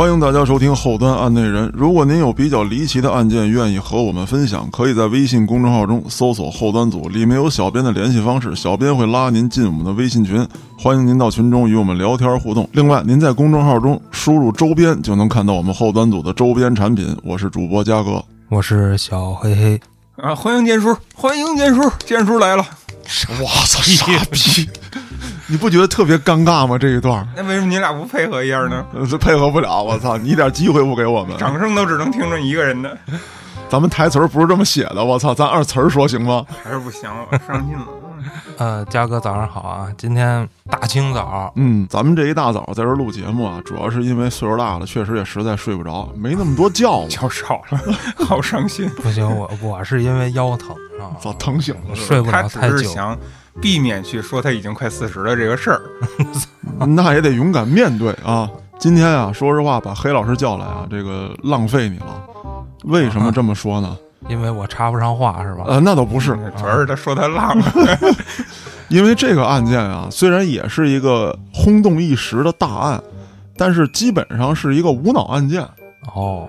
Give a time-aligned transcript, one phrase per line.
[0.00, 1.70] 欢迎大家收听后端案内人。
[1.74, 10.42] 如果您有比较离奇的案件，愿意和我们分享，可以在微信公众号中搜索“后端组”，里面有小编的联系方式，小编会拉您进我们的微信群，
[10.78, 12.66] 欢迎您到群中与我们聊天互动。
[12.72, 17.14] 另外，您在公众号中输入“周边”就能看到我们后端组的周边产品。
[17.22, 19.78] 我是主播嘉哥，我是小黑黑。
[20.16, 22.64] 啊，欢迎剑叔，欢迎剑叔，剑叔来了。
[23.38, 24.66] 我操，傻逼！
[25.50, 26.78] 你不觉得特别尴尬吗？
[26.78, 28.86] 这一段，那为什么你俩不配合一下呢？
[29.20, 30.16] 配合不了，我操！
[30.16, 32.96] 你一点机会不给我们，掌声都只能听着一个人的，
[33.68, 35.34] 咱们台词儿不是这么写的，我操！
[35.34, 36.46] 咱按词儿说行吗？
[36.62, 37.84] 还是不行，我伤心了。
[38.58, 39.88] 呃，嘉哥早上好啊！
[39.96, 47.80] 今天大清早，嗯，咱们这一大早在这录节目啊，主要是因为岁数大了，确实也实在睡不着，没那么多觉了， 觉少了，
[48.24, 48.88] 好伤心。
[49.02, 50.70] 不行，我我是因为腰疼
[51.00, 51.96] 啊，早，疼醒了。
[51.96, 52.82] 睡不了太久。
[52.84, 53.18] 想
[53.60, 55.80] 避免去说他已经快四十了这个事儿。
[56.86, 58.50] 那也得勇敢面对啊！
[58.78, 62.22] 今天啊，说实话，把黑老师叫来啊，这个浪费你了。
[62.84, 63.96] 为什么这么说呢？
[64.28, 65.64] 因为我插不上话是吧？
[65.66, 67.56] 呃，那倒不是，主要是他说他浪，
[68.88, 73.02] 因为这个案件啊，虽然也是一个轰动一时的大案，
[73.56, 75.62] 但是基本上是一个无脑案件
[76.14, 76.48] 哦，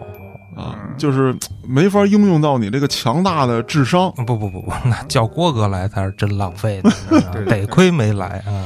[0.55, 1.35] 啊，就是
[1.67, 4.11] 没法应用到你这个强大的智商。
[4.15, 6.91] 不不不不，那叫郭哥来才是真浪费的，
[7.45, 8.63] 得亏没来啊。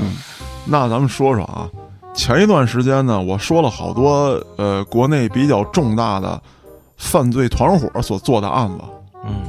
[0.65, 1.69] 那咱们说说啊，
[2.13, 6.41] 前一段时间呢，我说了好多呃国内比较重大的
[6.97, 8.79] 犯罪团伙所做的案子，
[9.25, 9.43] 嗯，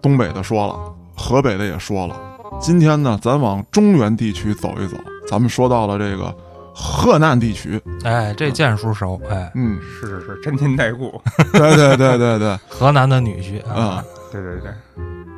[0.00, 0.74] 东北的说了，
[1.14, 2.16] 河北的也说了。
[2.60, 4.96] 今天呢，咱往中原地区走一走，
[5.28, 6.34] 咱们说到了这个
[6.74, 11.20] 河南地区，哎，这剑叔熟，哎，嗯，是是是，真金带故。
[11.52, 14.72] 对对对对对，河南的女婿啊、啊，对对对，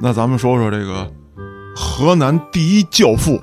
[0.01, 1.11] 那咱们说说这个
[1.75, 3.41] 河南第一教父，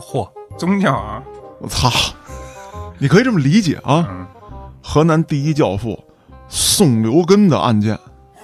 [0.00, 0.28] 嚯，
[0.58, 1.22] 宗教啊，
[1.60, 1.90] 我操，
[2.98, 4.26] 你可以这么理解啊，嗯，
[4.82, 6.02] 河南第一教父
[6.48, 7.94] 宋留根的案件，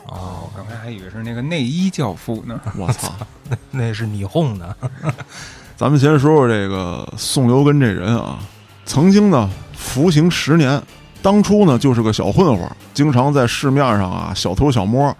[0.07, 2.61] 哦，我刚才还以为是那个内衣教父呢。
[2.77, 3.13] 我操。
[3.71, 4.77] 那是你哄的，
[5.77, 8.39] 咱们先说说这个宋留根这人啊，
[8.85, 10.81] 曾经呢服刑十年，
[11.23, 15.15] 当初呢就是个小混混，经常在市面上啊小偷小摸，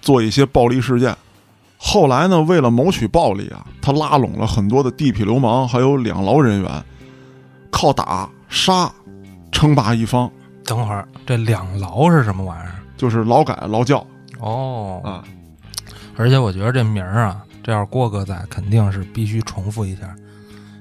[0.00, 1.16] 做一些暴力事件。
[1.76, 6.84] 后来呢，为了谋取暴利啊，他拉拢了很多的地痞流氓，还有两劳人员，
[7.70, 8.92] 靠打杀
[9.52, 10.28] 称霸一方，
[10.64, 12.74] 等会儿这两劳是什么玩意儿？
[12.96, 14.04] 就是劳改劳教
[14.40, 15.22] 哦，啊。
[16.16, 20.12] 而且我觉得这名儿啊，这要是郭哥在，肯定是必须重复一下，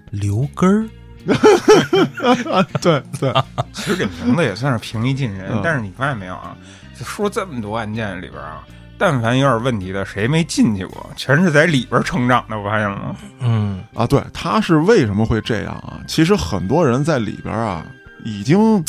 [0.10, 0.90] 刘根儿。
[2.82, 3.34] 对对，
[3.74, 6.56] 其实这名字也算是平易近人，嗯但是你发现没有啊？
[7.04, 8.64] 说这么多案件里边啊，
[8.98, 11.10] 但凡有点问题的，谁没进去过？
[11.16, 13.16] 全是在里边成长的，我发现了吗？
[13.40, 16.00] 嗯，啊，对，他是为什么会这样啊？
[16.08, 17.86] 其实很多人在里边啊，
[18.24, 18.84] 已经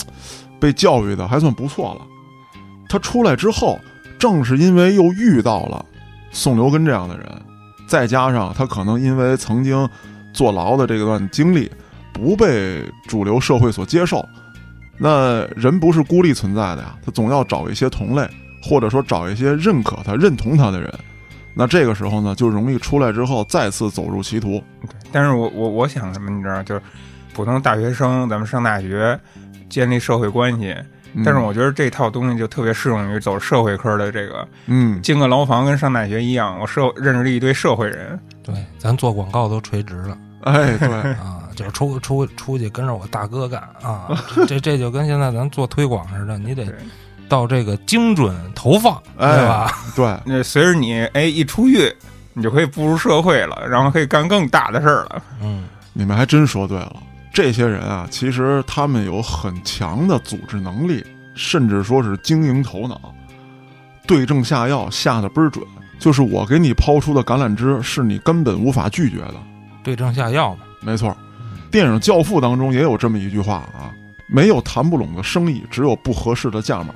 [0.59, 2.07] 被教育的还算不错了。
[2.89, 3.79] 他出来之后，
[4.19, 5.85] 正是因为又遇到了
[6.31, 7.27] 宋留根这样的人，
[7.87, 9.87] 再加上他可能因为曾经
[10.33, 11.71] 坐牢的这段经历，
[12.19, 14.27] 不被主流社会所接受。
[14.97, 18.29] 那人不是孤立存在的呀，他总要找一些同类，
[18.63, 20.93] 或者说找一些认可他、认同他的人。
[21.55, 24.63] 那这个时候呢，就容易出来之后再次走入歧途。
[25.13, 26.83] 但是我我我想什么，你知道，就是
[27.33, 29.19] 普通大学生，咱们上大学
[29.69, 30.75] 建立社会关系，
[31.15, 46.65] 嗯但是我觉得这套东西就特别适用于走社会科的这个，嗯，进个牢房跟上大学一样，我社认识了一堆社会人，对，咱做广告都垂直了哎，对， 啊，就是出出出去跟着我大哥干啊，这这这就跟现在咱做推广似的，你得
[47.29, 49.73] 到这个精准投放，哎对吧？
[49.97, 51.93] 对，那随着你哎一出狱，
[52.33, 55.23] 你就可以步入社会了，然后可以干更大的事儿了。
[55.43, 56.97] 嗯，你们还真说对了。
[57.35, 63.13] 这些人啊，其实他们有很强的组织能力，甚至说是经营头脑，
[64.07, 65.65] 对症下药下的倍儿准。
[65.99, 69.35] 就是我给你抛出的橄榄枝，是你根本无法拒绝的。
[69.83, 70.61] 对症下药嘛。
[70.81, 71.17] 没错，
[71.71, 73.93] 电影《教父》当中也有这么一句话啊：
[74.27, 76.95] 没有谈不拢的生意，只有不合适的价码。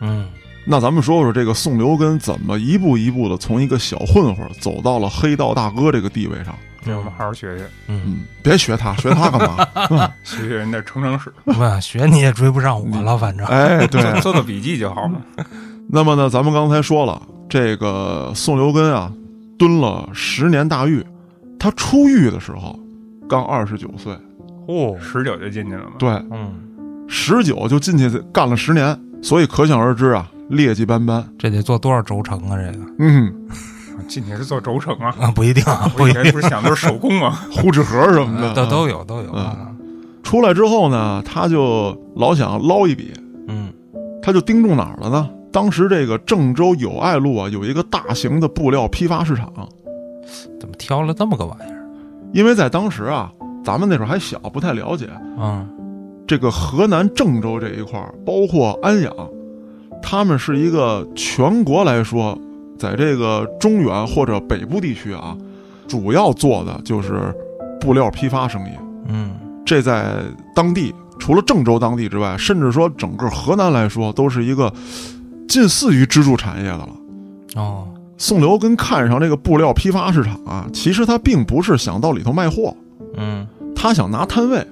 [0.00, 0.28] 嗯，
[0.64, 6.54] 那咱们说说这个宋留根怎么一步一步的从一个小混混走到了黑道大哥这个地位上。
[6.82, 9.68] 这我们好好学学，嗯，嗯，别学他，学他干嘛？
[9.90, 13.46] 嗯学学人家成长史，不学你也追不上我了，反正。
[13.46, 14.00] 哎，对。
[14.02, 15.20] 做做做笔记就好了。
[15.88, 17.20] 那么呢，咱们刚才说了，
[17.50, 19.12] 这个宋留根啊，
[19.58, 21.04] 蹲了十年大狱。
[21.58, 22.78] 他出狱的时候
[23.30, 24.12] 刚二十九岁，
[24.66, 25.92] 嚯，十九就进去了吗。
[26.00, 26.52] 对，嗯，
[27.06, 31.24] 十九就进去干了十年，所以可想而知啊，劣迹斑斑。
[31.38, 32.56] 这得做多少轴承啊？
[32.56, 33.32] 这个嗯，
[34.08, 35.14] 进去是做轴承啊。
[35.20, 39.68] 啊，不一定啊，不我以前一定，不是想都是手工啊， 护纸盒什么的都啊都有都有啊。
[40.24, 43.12] 出来之后呢，他就老想捞一笔，
[43.46, 43.72] 嗯
[44.20, 45.30] 他就盯中哪儿了呢？
[45.52, 49.52] 当时这个郑州友爱路啊，有一个大型的布料批发市场，
[50.60, 51.79] 怎么挑了这么个玩意儿？
[52.32, 53.32] 因为在当时啊，
[53.64, 55.68] 咱们那时候还小，不太了解嗯
[56.26, 59.12] 这个河南郑州这一块儿，包括安阳，
[60.00, 62.38] 他们是一个全国来说，
[62.78, 65.36] 在这个中原或者北部地区啊，
[65.88, 67.34] 主要做的就是
[67.80, 68.70] 布料批发生意。
[69.08, 69.32] 嗯
[69.66, 70.14] 这在
[70.54, 74.72] 当地除了郑州当地之外，甚至说整个河南来说，都是一个
[75.48, 76.88] 近似于支柱产业的了。
[77.56, 77.88] 哦
[78.20, 82.76] 宋刘根看上这个布料批发市场啊，其实他并不是想到里头卖货，
[83.16, 84.64] 嗯他想拿摊位，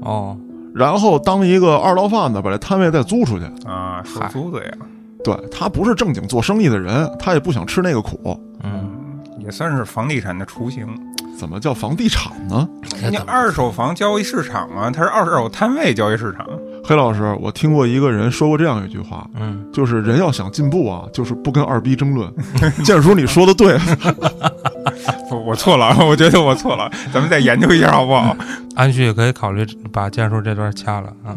[0.00, 0.34] 哦
[0.74, 3.44] 然后当一个二道贩子把这摊位再租出去。
[3.66, 4.72] 啊，收租子呀，
[5.22, 8.18] 对他不是正经做生意的人，他也不想吃那个苦。
[8.62, 8.90] 嗯，
[9.38, 10.88] 也算是房地产的雏形。
[11.36, 12.66] 怎么叫房地产呢？
[13.02, 16.46] 人家二手房交易市场啊，它是二手摊位交易市场。
[16.84, 22.30] 黑老师，我听过一个人说过这样一句话，嗯就是人要想进步啊，就是不跟二逼争论。
[22.84, 23.78] 建叔，你说的对，
[25.28, 28.36] 不 我错了，我觉得我错了，咱们再研究一下好不好？
[28.74, 31.36] 安旭可以考虑把建叔这段掐了啊。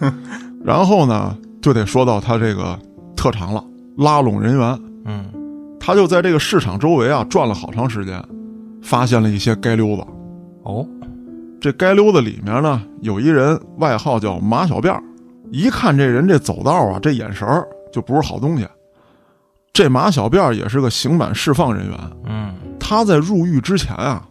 [0.64, 2.78] 然后呢，就得说到他这个
[3.14, 3.62] 特长了，
[3.98, 4.78] 拉拢人员。
[5.04, 5.24] 嗯
[5.78, 8.20] 他就在这个市场周围啊转了好长时间，
[8.82, 10.02] 发现了一些街溜子。
[10.64, 10.84] 哦
[11.66, 15.02] 这街溜子里面呢，有一人外号叫马小辫儿，
[15.50, 18.64] 一看这人这走道啊，这眼神儿就不是好东西。
[19.72, 24.24] 这马小辫儿也是个刑满释放人员，嗯他在入狱之前啊，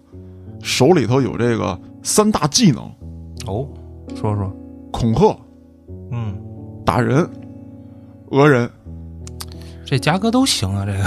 [0.64, 2.84] 手里头有这个三大技能：
[3.48, 3.68] 哦，
[4.16, 4.50] 说说
[4.94, 5.38] 恐吓、
[6.14, 6.34] 嗯，
[6.86, 7.30] 打人、
[8.30, 8.70] 讹人。
[9.86, 11.04] 这嘉哥都行啊，这个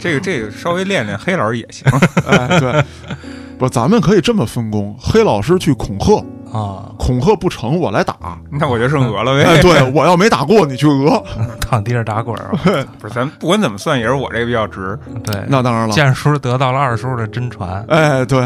[0.00, 1.86] 这个这个稍微练练，黑老师也行。
[2.26, 2.84] 哎，对，
[3.58, 6.24] 不，咱们可以这么分工：黑老师去恐吓，
[6.56, 8.16] 啊，恐吓不成我来打。
[8.50, 9.62] 那我就剩讹了哎，呗。
[9.62, 11.22] 对我要没打过你去讹，
[11.60, 12.60] 躺地上打滚儿啊。
[13.00, 14.98] 不是，咱不管怎么算，也是我这个比较值。
[15.24, 15.94] 对，那当然了。
[15.94, 17.84] 建叔得到了二叔的真传。
[17.88, 18.40] 哎，对，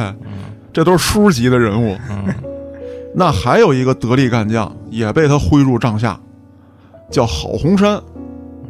[0.72, 1.96] 这都是叔级的人物。
[2.10, 2.34] 嗯
[3.14, 6.18] 那还有一个得力干将也被他挥入帐下，
[7.10, 7.96] 叫郝洪山，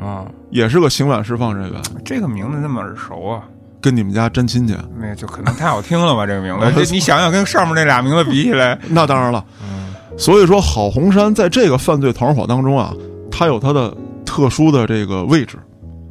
[0.01, 3.45] 啊，也是个刑满释放人员，这个名字那么耳熟啊？
[3.83, 4.75] 跟你们家真亲戚。
[4.99, 6.25] 那就可能太好听了吧？
[6.25, 12.95] 这个名字， 这你想想，跟上面那俩名字比起来， 那当然了，嗯所以说郝红山在这个犯罪团伙当中啊，
[13.31, 13.95] 他有他的
[14.25, 15.59] 特殊的这个位置，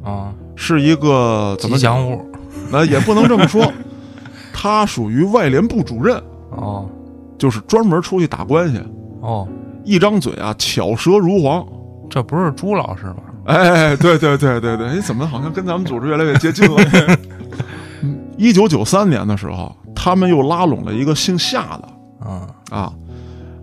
[0.04, 1.96] 啊，是一个怎么讲？
[1.96, 2.30] 吉祥物
[2.70, 3.72] 那 也不能这么说，
[4.52, 6.20] 他属于外联部主任，
[6.50, 6.88] 哦
[7.38, 8.80] 就是专门出去打关系，
[9.20, 9.46] 哦，
[9.84, 11.64] 一张嘴啊巧舌如簧。
[12.10, 13.16] 这不是朱老师吗？
[13.46, 16.76] 哎，对对对对对，哎，怎么好像跟咱们组织越来越接近了？
[18.36, 22.92] 一九九三年的时候，他们又拉拢了一个姓夏的啊，啊，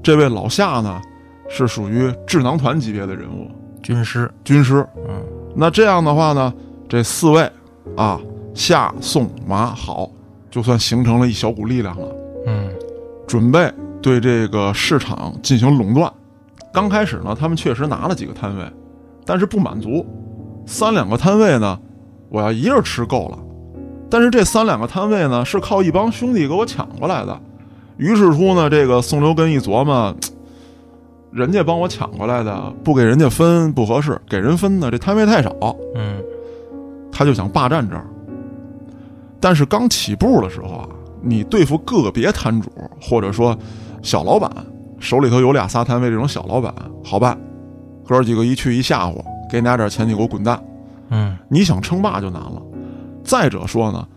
[0.02, 1.02] 这位老夏呢
[1.50, 3.50] 是属于智囊团级别的人物，
[3.82, 4.32] 军师。
[4.44, 4.86] 军师。
[5.08, 5.22] 嗯
[5.56, 6.54] 那这样的话呢，
[6.88, 7.52] 这四位
[7.98, 8.22] 啊，
[8.54, 10.10] 夏、宋、马、郝，
[10.52, 12.08] 就算形成了一小股力量了，
[12.46, 12.70] 嗯
[13.28, 13.70] 准备
[14.02, 16.10] 对这个市场进行垄断。
[16.72, 18.64] 刚开始呢，他们确实拿了几个摊位，
[19.26, 20.06] 但是不满足，
[20.68, 21.78] 三两个摊位呢，
[22.30, 23.40] 我要一人吃够了。
[24.10, 27.40] 但是这三两个摊位呢，是靠一帮兄弟给我抢过来的。
[27.98, 30.16] 于是乎呢，这个宋留根一琢磨，
[31.32, 35.54] 人家帮我抢过来的，不给人家分不合适，给人分呢，这摊位太少，
[35.96, 36.24] 嗯
[37.12, 38.06] 他就想霸占这儿。
[39.40, 40.90] 但是刚起步的时候啊，
[41.22, 43.58] 你对付个别摊主或者说
[44.02, 44.50] 小老板，
[45.00, 46.74] 手里头有俩仨摊位这种小老板，
[47.04, 47.38] 好办，
[48.08, 50.58] 哥几个一去一吓唬，给你俩点钱，你给我滚蛋。
[51.10, 52.62] 嗯你想称霸就难了。
[53.30, 54.08] 再者说呢，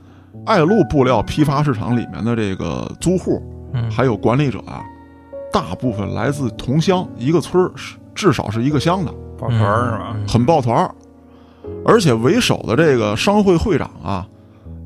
[0.46, 3.42] 爱路布料批发市场里面的这个租户
[3.74, 4.82] 嗯，还有管理者啊，
[5.52, 7.70] 大部分来自同乡，一个村儿
[8.14, 10.12] 至少是一个乡的，抱团儿是吧？
[10.14, 10.94] 嗯很抱团儿。
[11.84, 14.26] 而且为首的这个商会会长啊，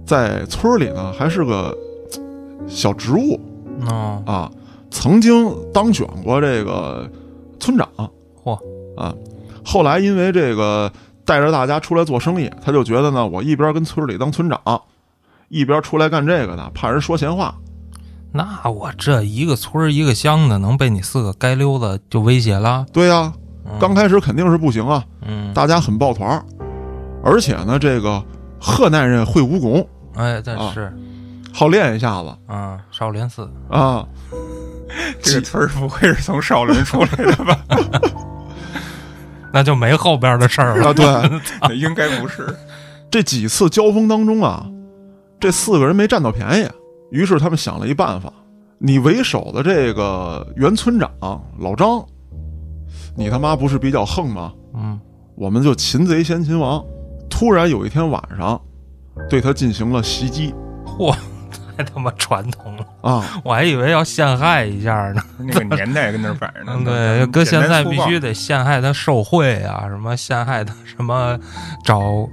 [0.04, 1.72] 在村里呢还是个
[2.66, 3.40] 小职务
[3.88, 4.50] 哦，啊，
[4.90, 7.08] 曾经当选过这个
[7.60, 7.88] 村长
[8.42, 8.58] 嚯，
[8.96, 9.14] 啊。
[9.64, 10.92] 后来因为这个
[11.26, 14.80] 带着大家出来做生意，他就觉得呢，我一边跟村里当村长，
[15.48, 17.54] 一边出来干这个呢，怕人说闲话。
[18.32, 22.86] 那我这一个村一个乡的，能被你四个街溜子就威胁了？
[22.92, 23.32] 对呀、
[23.64, 26.44] 嗯刚开始肯定是不行啊，嗯，大家很抱团儿，
[27.24, 28.22] 而且呢，这个
[28.60, 30.96] 河南人会武功，哎，这啊是
[31.52, 34.06] 好练一下子啊，少林寺啊。
[35.20, 37.58] 这个村儿不会是从少林出来的吧？
[39.56, 40.90] 那就没后边的事儿了。
[40.90, 42.54] 啊，对， 应该不是。
[43.10, 44.66] 这几次交锋当中啊，
[45.40, 46.68] 这四个人没占到便宜，
[47.10, 48.30] 于是他们想了一办法：
[48.76, 51.10] 你为首的这个原村长
[51.58, 52.04] 老张，
[53.16, 54.52] 你他妈不是比较横吗？
[54.74, 55.00] 嗯，
[55.36, 56.84] 我们就擒贼先擒王。
[57.30, 58.60] 突然有一天晚上，
[59.30, 61.16] 对他进行了袭击嚯，
[61.76, 63.24] 太他妈传统了，啊！
[63.44, 65.22] 我还以为要陷害一下呢。
[65.38, 66.84] 那个年代跟那儿摆着呢嗯，。
[66.84, 71.38] 对，搁现在必须得得陷害他受贿啊，什么陷害他什么
[71.84, 72.28] 找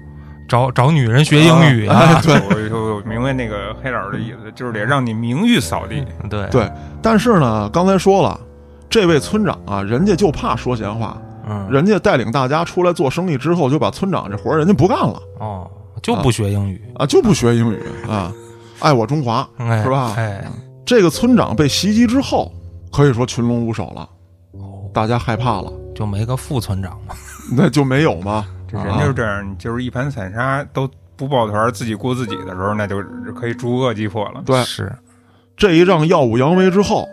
[0.47, 6.03] 找找女人学英语啊，哎 对我我我明白那个黑老师的意思，就是得让你名誉扫地。
[6.29, 6.71] 对对，
[7.01, 8.39] 但是呢，刚才说了，
[8.89, 15.69] 这位村长啊，人家就怕说闲话，嗯，人家带领大家出来做生意之后，就把村长这活儿人家不干了哦，
[16.01, 18.31] 就不学英语，啊，就不学英语啊，
[18.79, 19.47] 爱我中华。
[19.57, 20.13] 哎，是吧？
[20.17, 20.45] 哎，
[20.85, 22.51] 这个村长被袭击之后，
[22.91, 24.07] 可以说群龙无首了，
[24.53, 27.15] 哦，大家害怕了，就没个副村长嘛，
[27.55, 28.45] 那就没有吗？
[28.67, 33.01] 这人就是这样，就是一盘散沙都不抱团，自己顾自己的时候，那就
[33.35, 34.41] 可以逐恶击破了。
[34.45, 34.91] 对，是，
[35.55, 37.07] 这一仗耀武扬威之后，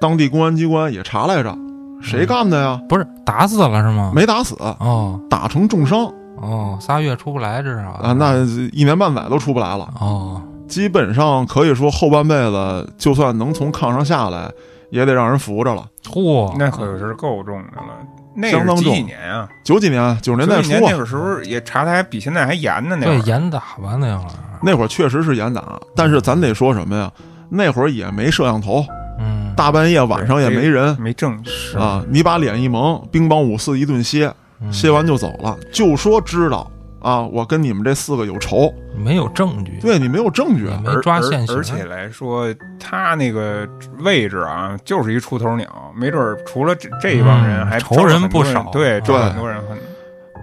[0.00, 1.56] 当地公安机关也查来着，
[2.00, 2.80] 谁干的呀？
[2.88, 4.12] 不是打死了是吗？
[4.14, 5.20] 没打死，哦。
[5.28, 6.12] 打成重伤。
[6.36, 7.90] 哦，仨月出不来至少。
[7.90, 8.36] 啊，那
[8.72, 9.92] 一年半载都出不来了。
[10.00, 10.40] 哦，
[10.70, 14.50] 基本上可以说后半辈子，就算能从炕上下来，
[14.90, 15.84] 也得让人扶着了。
[16.04, 17.88] 嚯，那可是够重的了。
[18.32, 19.48] 那相当重是几几年啊？
[19.64, 22.96] 九几年、九十年代初啊，那个时候也查的还比现在还严呢。
[22.98, 24.30] 那会严打吧那会儿，
[24.62, 27.10] 那会儿确实是严打，但是咱得说什么呀？
[27.48, 28.84] 那会儿也没摄像头，
[29.18, 40.66] 嗯，大半夜晚上也没人没证据，是啊，你把脸一蒙，兵帮五四一顿歇，嗯歇完就走了，就说知道啊，我跟你们这四个有仇，没有证据，对你没有证据。
[40.66, 41.56] 也，没而抓现行。
[41.56, 42.46] 而而且来说，
[42.78, 43.68] 他那个
[44.00, 45.66] 位置啊，就是一出头鸟，
[45.96, 48.64] 没准儿除了这这一帮人，嗯还仇人不少。
[48.72, 49.78] 对，招对很多人很。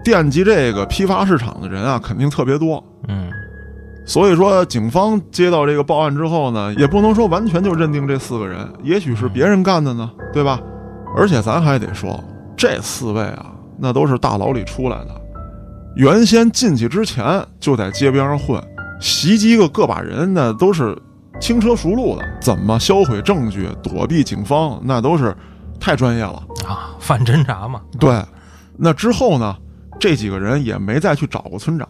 [0.03, 2.83] 惦记这个批发市场的人啊，肯定特别多。
[3.07, 3.29] 嗯，
[4.05, 10.43] 所以说，警方接到这个报案之后呢，也不能说完全就认定这四个人，也许是别人干的呢，对。
[10.43, 10.59] 吧？
[11.15, 12.21] 而且咱还得说，
[12.55, 13.47] 这四位啊，
[13.79, 15.21] 那都是大牢里出来的，
[15.97, 18.61] 原先进去之前就在街边上混，
[19.01, 20.95] 袭击个个把人那都是
[21.39, 25.35] 轻车熟路的，怎么销毁证据、躲避警方，那都是
[25.79, 26.43] 太专业了。
[26.67, 28.23] 啊，反侦查嘛，对，
[28.77, 29.55] 那之后呢，
[29.99, 31.87] 这几个人也没再去找过村长，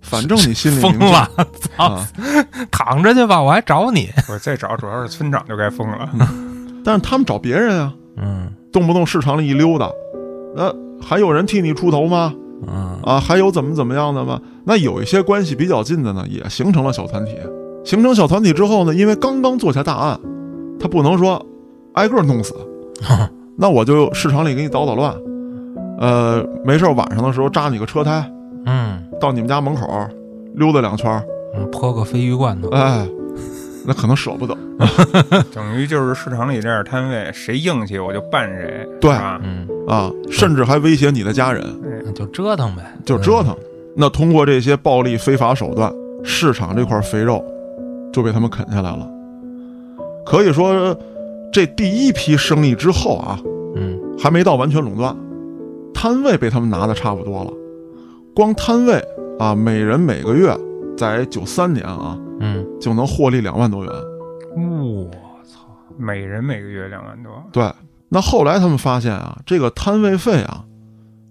[0.00, 1.28] 反正你心里 疯了。
[2.70, 6.08] 躺着去吧，我还找你，我再找，主要是村长就该疯了。
[6.84, 9.90] 但是他们找别人啊，嗯动不动市场里一溜达，
[10.54, 10.72] 那、
[11.04, 12.32] 还有人替你出头吗？
[12.66, 14.40] 嗯啊，还有怎么怎么样的吗？
[14.64, 17.36] 那有一些关系比较近的呢，也形成了小团体。
[17.84, 20.18] 形成小团体之后呢，因为刚刚做下大案，
[20.78, 21.44] 他不能说
[21.94, 22.54] 挨个弄死，
[23.58, 25.12] 那我就市场里给你捣捣乱，
[25.98, 28.24] 呃，没事晚上的时候扎你个车胎，
[28.66, 30.08] 嗯到你们家门口
[30.54, 31.10] 溜达两圈，
[31.56, 33.06] 嗯，泼个鲱鱼罐头，哎，
[33.84, 34.56] 那可能舍不得。
[35.54, 39.10] 等于就是市场里这点摊位，谁硬气我就办谁，对？
[39.42, 41.64] 嗯，啊，甚至还威胁你的家人，
[42.04, 43.56] 那就折腾呗，就折腾。
[43.96, 45.92] 那通过这些暴力非法手段，
[46.24, 47.44] 市场这块肥肉
[48.12, 49.08] 就被他们啃下来了。
[50.24, 50.96] 可以说，
[51.52, 53.38] 这第一批生意之后啊，
[53.74, 55.16] 嗯还没到完全垄断，
[55.92, 57.52] 摊位被他们拿的差不多了。
[58.34, 59.02] 光摊位
[59.38, 60.56] 啊，每人每个月
[60.96, 63.92] 在九三年啊嗯，就能获利两万多元。
[64.56, 65.10] 我
[65.44, 65.66] 操，
[65.98, 67.62] 每人每个月两万多，对，
[68.14, 70.62] 那后来他们发现啊，这个摊位费啊，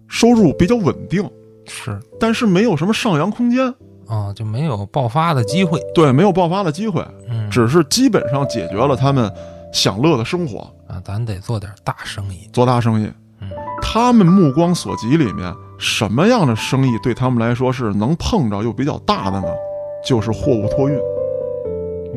[0.07, 1.23] 收入比较稳定，
[1.67, 3.71] 是但是没有什么上扬空间，
[4.07, 9.31] 啊，就没有爆发的机会，对，没有爆发的机会，嗯，只是基本上解决了他们
[9.71, 13.05] 享乐的生活，啊，咱得做点大生意，做大生意。
[13.41, 13.49] 嗯
[13.83, 19.47] 他们目光所及里面，什么样的生意对他们来说是能碰着又比较大的呢？
[20.05, 20.97] 就是货物托运。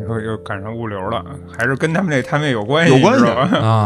[0.04, 1.24] 你说又赶上物流了，
[1.56, 2.94] 还是跟他们这摊位有关系？
[2.94, 3.24] 有关系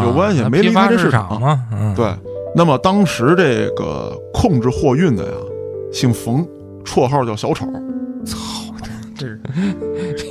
[0.05, 2.13] 有关系没离开批发市这市场嘛，嗯，对，
[2.57, 5.33] 那么当时这个控制货运的呀，
[5.93, 6.45] 姓冯，
[6.85, 7.65] 绰号叫小丑。
[8.27, 8.37] 操
[9.17, 9.41] 这是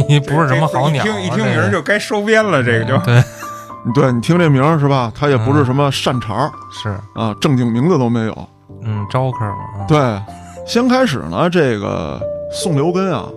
[0.09, 3.23] 你不是什么好鸟啊，一听一听名儿就该收编了，这个就 对，
[3.93, 5.09] 对你听这名儿是吧？
[5.15, 8.49] 他也不是什么善茬儿是，啊，正经名字都没有。
[8.83, 10.21] 嗯，招客嘛，啊，对，
[10.65, 13.29] 先开始呢，这个宋留根啊，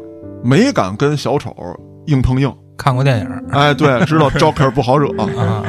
[0.43, 1.55] 没敢跟小丑
[2.07, 2.53] 硬碰硬。
[2.77, 3.45] 看过电影儿。
[3.51, 5.63] 哎，对， 知道 Joker 不好惹，啊，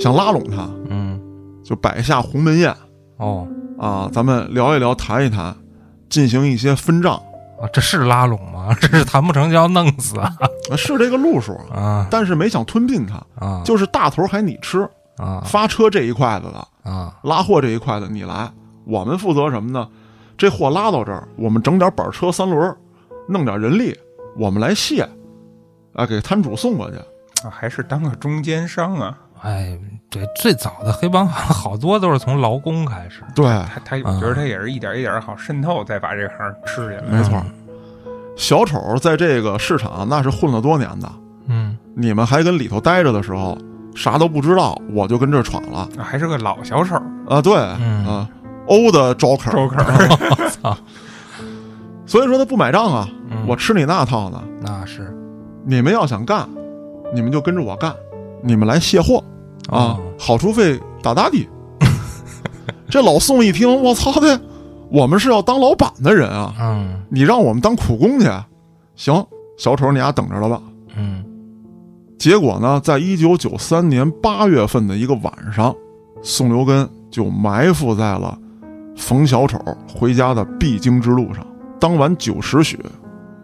[0.00, 1.20] 想拉拢他，嗯，
[1.62, 2.74] 就摆下鸿门宴。
[3.18, 3.46] 哦，
[3.78, 5.54] 啊，咱们聊一聊，谈一谈，
[6.08, 7.14] 进行一些分账，
[7.60, 8.74] 啊，这是拉拢吗？
[8.80, 10.32] 这是谈不成就要弄死啊？
[10.70, 15.42] 啊是这个路数，啊但是没想吞并他，啊，就是大头还你吃，啊。
[15.44, 17.14] 发车这一块子的，啊。
[17.22, 18.50] 拉货这一块的你来，
[18.86, 19.86] 我们负责什么呢？
[20.38, 22.74] 这货拉到这儿，我们整点板车三轮，
[23.28, 23.94] 弄点人力，
[24.38, 25.06] 我们来卸，
[25.96, 26.96] 啊，给摊主送过去。
[26.96, 29.18] 啊还是当个中间商啊。
[29.42, 33.22] 哎，对最早的黑帮好多都是从劳工开始。
[33.34, 37.18] 对，他他，我觉得他也是一点一点好渗透，再把这行吃下来。
[37.18, 37.42] 没错。
[38.36, 41.10] 小丑在这个市场那是混了多年的，
[41.48, 43.56] 嗯，你们还跟里头待着的时候，
[43.94, 46.96] 啥都不知道，我就跟这儿闯了还是个老小丑，
[47.28, 47.40] 啊！
[47.40, 48.28] 对，嗯啊，
[48.66, 49.76] 欧的 Joker，周口。
[50.38, 50.76] 我操，
[52.06, 54.42] 所以说他不买账啊，嗯我吃你那套呢。
[54.60, 55.14] 那是
[55.68, 56.48] 你们要想干，
[57.12, 57.92] 你们就跟着我干，
[58.40, 59.18] 你们来卸货
[59.68, 61.48] 啊哦，好处费打打底。
[62.88, 64.40] 这老宋一听，我操的，
[64.90, 66.54] 我们是要当老板的人啊！
[66.60, 68.30] 嗯你让我们当苦工去，
[68.94, 69.26] 行，
[69.58, 70.62] 小丑你俩等着了吧。
[70.94, 71.24] 嗯
[72.16, 75.74] 结果呢，在一九九三年八月份的一个晚上，
[76.22, 78.38] 宋留根就埋伏在了
[78.96, 79.58] 冯小丑
[79.92, 81.44] 回家的必经之路上。
[81.80, 82.78] 当晚九时许，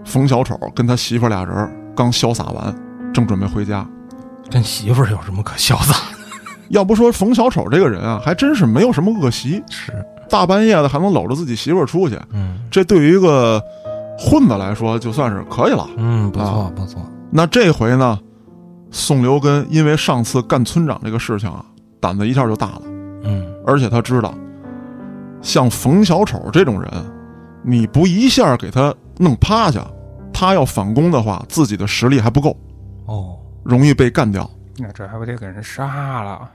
[0.04, 2.74] 冯小丑跟他媳妇俩人刚潇洒完，
[3.12, 3.86] 正准备回家。
[4.50, 5.94] 跟媳妇儿有什么可潇洒？
[6.70, 9.92] 要不说冯小丑这个人啊，还真是没有什么恶习，是，
[10.28, 13.62] 大半夜的还能搂着自己媳妇儿出去，嗯这对于一个
[14.18, 15.86] 混子来说就算是可以了。
[15.96, 18.18] 嗯，不错啊不错，那这回呢，
[18.90, 21.64] 宋留根因为上次干村长这个事情啊，
[22.00, 22.82] 胆子一下就大了，
[23.24, 24.34] 嗯而且他知道，
[25.42, 26.90] 像冯小丑这种人，
[27.62, 29.86] 你不一下给他弄趴下，
[30.42, 32.56] 他要反攻的话，自己的实力还不够，
[33.06, 34.50] 哦，容易被干掉。
[34.76, 36.50] 那这还不得给人杀了？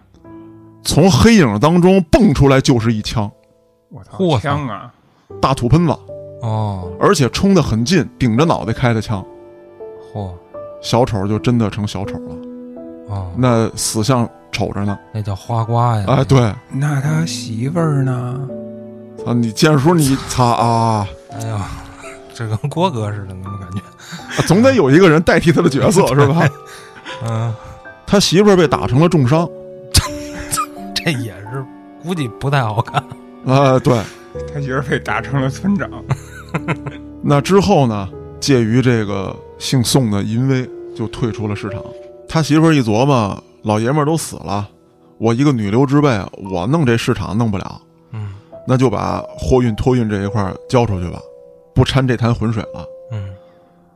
[0.84, 3.32] 从黑影当中蹦出来就是一枪，
[3.90, 4.94] 我操嚯，枪啊！
[5.40, 5.98] 大土喷子，
[6.42, 9.26] 哦而且冲得很近，顶着脑袋开的枪。
[10.14, 10.32] 嚯
[10.82, 12.36] 小丑就真的成小丑了，
[13.08, 15.00] 哦，那死相瞅着呢。
[15.14, 16.04] 那叫花瓜呀！
[16.10, 18.38] 哎，对，那他媳妇儿呢？
[19.26, 21.70] 啊，你见叔你擦啊，哎呀，
[22.38, 23.82] 这跟郭哥似的，那么感觉。
[24.46, 26.48] 总得有一个人代替他的角色 是吧？
[27.28, 27.54] 嗯，
[28.06, 29.50] 他媳妇儿被打成了重伤，
[30.94, 31.66] 这也是
[32.04, 33.04] 估计不太好看。
[33.46, 34.00] 啊，对。
[34.54, 35.90] 他媳妇儿被打成了村长。
[37.24, 38.08] 那之后呢，
[38.40, 41.82] 介于这个姓宋的淫威就退出了市场。
[42.30, 44.70] 他媳妇儿一琢磨，老爷们儿都死了，
[45.18, 46.10] 我一个女流之辈，
[46.52, 48.36] 我弄这市场弄不了，嗯
[48.68, 51.20] 那就把货运托运这一块儿交出去吧，
[51.78, 52.84] 不掺这滩浑水了。
[53.12, 53.30] 嗯，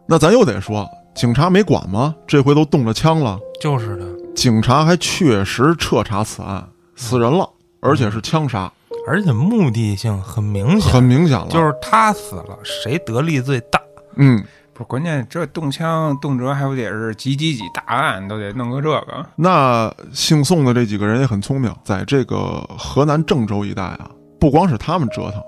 [0.06, 2.13] 那咱又得说，警察没管吗？
[2.28, 4.06] 这回都动了枪了，就是的。
[4.36, 6.63] 警察还确实彻查此案，
[6.96, 8.72] 死人了，而且是枪杀，
[9.08, 11.48] 而且目的性很明显，很明显了。
[11.50, 13.82] 就是他死了，谁得利最大？
[14.15, 14.44] 嗯，
[14.76, 19.26] 不是关键，这动枪动辄还不得是几几几大案，都得弄个这个。
[19.36, 25.41] 那姓宋的这几个人也很聪明，在这个河南郑州一带啊，不光是他们折腾，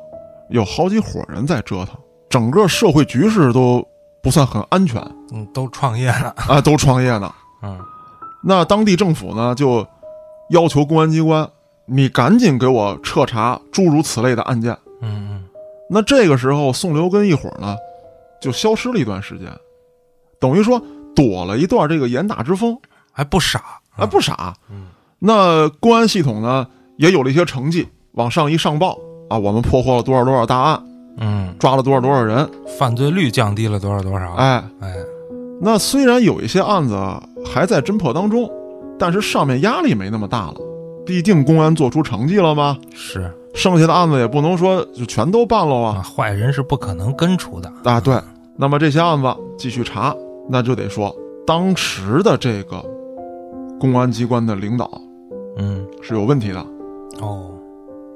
[0.49, 1.95] 有好几伙人在折腾，
[2.33, 3.87] 整个社会局势都
[4.23, 4.99] 不算很安全
[5.31, 6.33] 嗯，都创业了。
[6.47, 7.31] 啊，都创业呢。
[7.61, 7.79] 嗯
[8.43, 9.85] 那当地政府呢，就
[10.49, 11.47] 要求公安机关，
[11.85, 14.75] 你赶紧给我彻查诸如此类的案件。
[14.99, 15.43] 嗯嗯，
[15.91, 17.77] 那这个时候，宋留根一伙呢，
[18.41, 19.47] 就消失了一段时间，
[20.39, 20.81] 等于说
[21.15, 22.75] 躲了一段这个严打之风。
[23.11, 24.55] 还不傻还，不傻。
[24.71, 24.87] 嗯，
[25.19, 26.65] 那公安系统呢
[26.97, 28.97] 也有了一些成绩，往上一上报
[29.29, 30.83] 啊，我们破获了多少多少大案，
[31.17, 32.49] 嗯，抓了多少多少人。
[32.79, 34.33] 犯罪率降低了多少多少？
[34.33, 34.93] 哎，哎，
[35.61, 36.97] 那虽然有一些案子
[37.45, 38.49] 还在侦破当中，
[38.97, 40.55] 但是上面压力没那么大了，
[41.05, 42.77] 毕竟公安做出成绩了吗。
[42.93, 46.01] 是剩下的案子也不能说就全都办了啊，啊。
[46.01, 47.71] 坏人是不可能根除的。
[47.83, 48.15] 啊，对。
[48.55, 50.15] 那么这些案子继续查，
[50.49, 52.83] 那就得说当时的这个
[53.79, 54.89] 公安机关的领导
[55.57, 56.65] 嗯，是有问题的。
[57.21, 57.49] 哦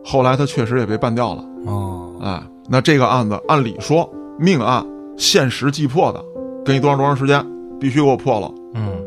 [0.03, 1.43] 后来他确实也被办掉了。
[1.65, 4.85] 哦，哎，那这个案子按理说命案
[5.17, 6.23] 限时即破的，
[6.65, 7.45] 给你多长多长时间，
[7.79, 8.51] 必须给我破了。
[8.73, 8.97] 嗯，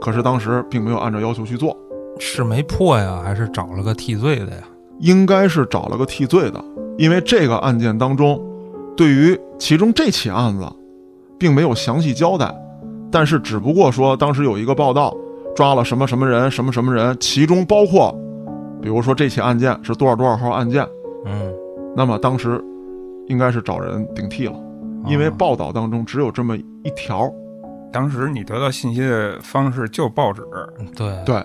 [0.00, 1.76] 可是当时并没有按照要求去做，
[2.18, 4.62] 是没破呀，还是找了个替罪的呀？
[5.00, 6.64] 应该是找了个替罪的，
[6.96, 8.40] 因为这个案件当中，
[8.96, 10.64] 对于其中这起案子，
[11.38, 12.52] 并没有详细交代，
[13.10, 15.14] 但是只不过说当时有一个报道，
[15.54, 18.12] 抓了什么什么人，什么什么人，其中包括，
[18.80, 20.84] 比如说这起案件是多少多少号案件，
[21.26, 21.52] 嗯，
[21.96, 22.60] 那么当时
[23.28, 24.54] 应该是找人顶替了，
[25.06, 27.30] 因为哦报道当中只有这么一条。
[27.90, 30.42] 当时你得到信息的方式就报纸，
[30.78, 31.36] 嗯对对，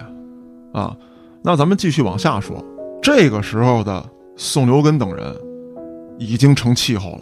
[0.74, 0.96] 啊，
[1.42, 2.64] 那咱们继续往下说。
[3.02, 4.04] 这个时候的
[4.36, 5.26] 宋留根等人
[6.18, 7.22] 已经成气候了，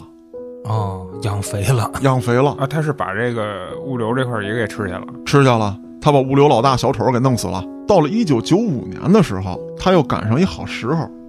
[0.66, 1.92] 哦，养肥了。
[2.02, 5.08] 养肥了，啊，他是把这个物流这块儿也给吃下了。
[5.26, 5.78] 吃下了。
[6.04, 7.64] 他把物流老大小丑给弄死了。
[7.88, 11.21] 到了一九九五年的时候，他又赶上一好时候，嗯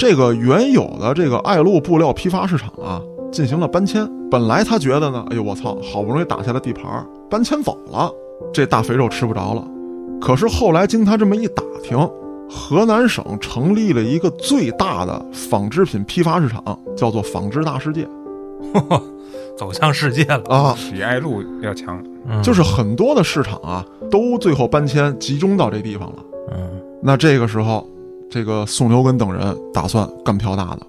[0.00, 4.10] 这个原有的这个爱路布料批发市场啊，进行了搬迁。
[4.30, 8.10] 本来他觉得呢，哎呦我操，好不容易打下了地盘儿，搬迁走了，
[8.50, 9.62] 这大肥肉吃不着了。
[10.18, 11.98] 可是后来经他这么一打听，
[12.48, 16.64] 河南省成立了一个最大的纺织品批发市场，
[16.96, 18.08] 叫做纺织大世界
[19.54, 20.42] 走向世界了。
[20.48, 20.74] 啊。
[20.90, 22.02] 比爱路要强。
[22.26, 26.16] 嗯就是很多的市场啊，都最后搬迁集中到这地方了。
[26.52, 27.86] 嗯，那这个时候，
[28.30, 30.80] 这个宋留根等人打算干票大的，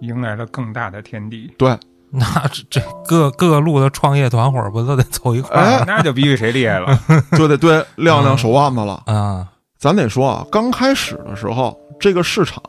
[0.00, 1.76] 迎来了更大的天地，对，
[2.10, 6.98] 那这这各各路的创业团伙不都得凑一块儿那就比比谁厉害了。
[7.38, 9.02] 就得对亮亮手腕子了。
[9.06, 9.48] 啊？
[9.78, 12.60] 咱得说啊，刚开始的时候，这个市场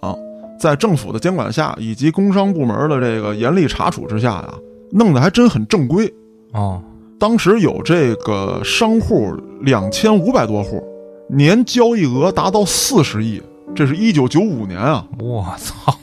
[0.60, 4.54] 在政府的监管下，以及工商部门的这个严厉查处之下呀，
[4.92, 6.14] 弄得还真很正规。
[6.54, 6.80] 哦，
[7.20, 10.84] 当时有这个商户两千五百多户，
[11.28, 13.42] 年交易额达到四十亿，
[13.76, 15.94] 这是一九九五年啊，我操！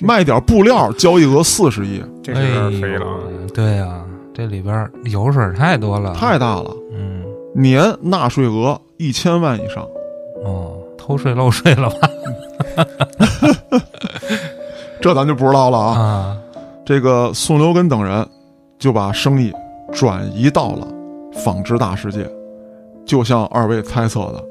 [0.00, 3.06] 卖点布料交易额四十亿，这是有点飞了
[3.54, 4.02] 对呀、
[4.34, 7.22] 这里边油水太多了，太大了，嗯
[7.54, 9.86] 年纳税额一千万以上。
[10.44, 12.08] 哦，偷税漏税了吧？
[15.00, 16.00] 这咱就不知道了啊。
[16.00, 16.36] 啊，
[16.84, 18.26] 这个宋留根等人
[18.78, 19.52] 就把生意
[19.92, 20.88] 转移到了
[21.44, 22.28] 纺织大世界，
[23.04, 24.42] 就像二位猜测的，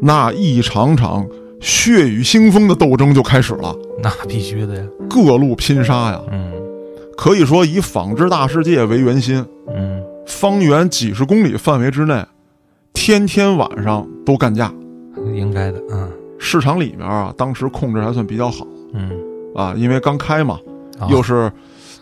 [0.00, 1.24] 那一场场
[1.60, 4.82] 血雨腥风的斗争就开始了，那必须的呀。
[5.08, 6.20] 各路拼杀呀。
[6.30, 6.52] 嗯
[7.16, 9.44] 可以说以纺织大世界为圆心，
[9.74, 12.24] 嗯，方圆几十公里范围之内，
[12.92, 14.72] 天天晚上都干架。
[15.34, 16.08] 应该的嗯。
[16.38, 19.10] 市场里面啊，当时控制还算比较好嗯，
[19.52, 20.60] 啊，因为刚开嘛，
[21.00, 21.50] 啊又是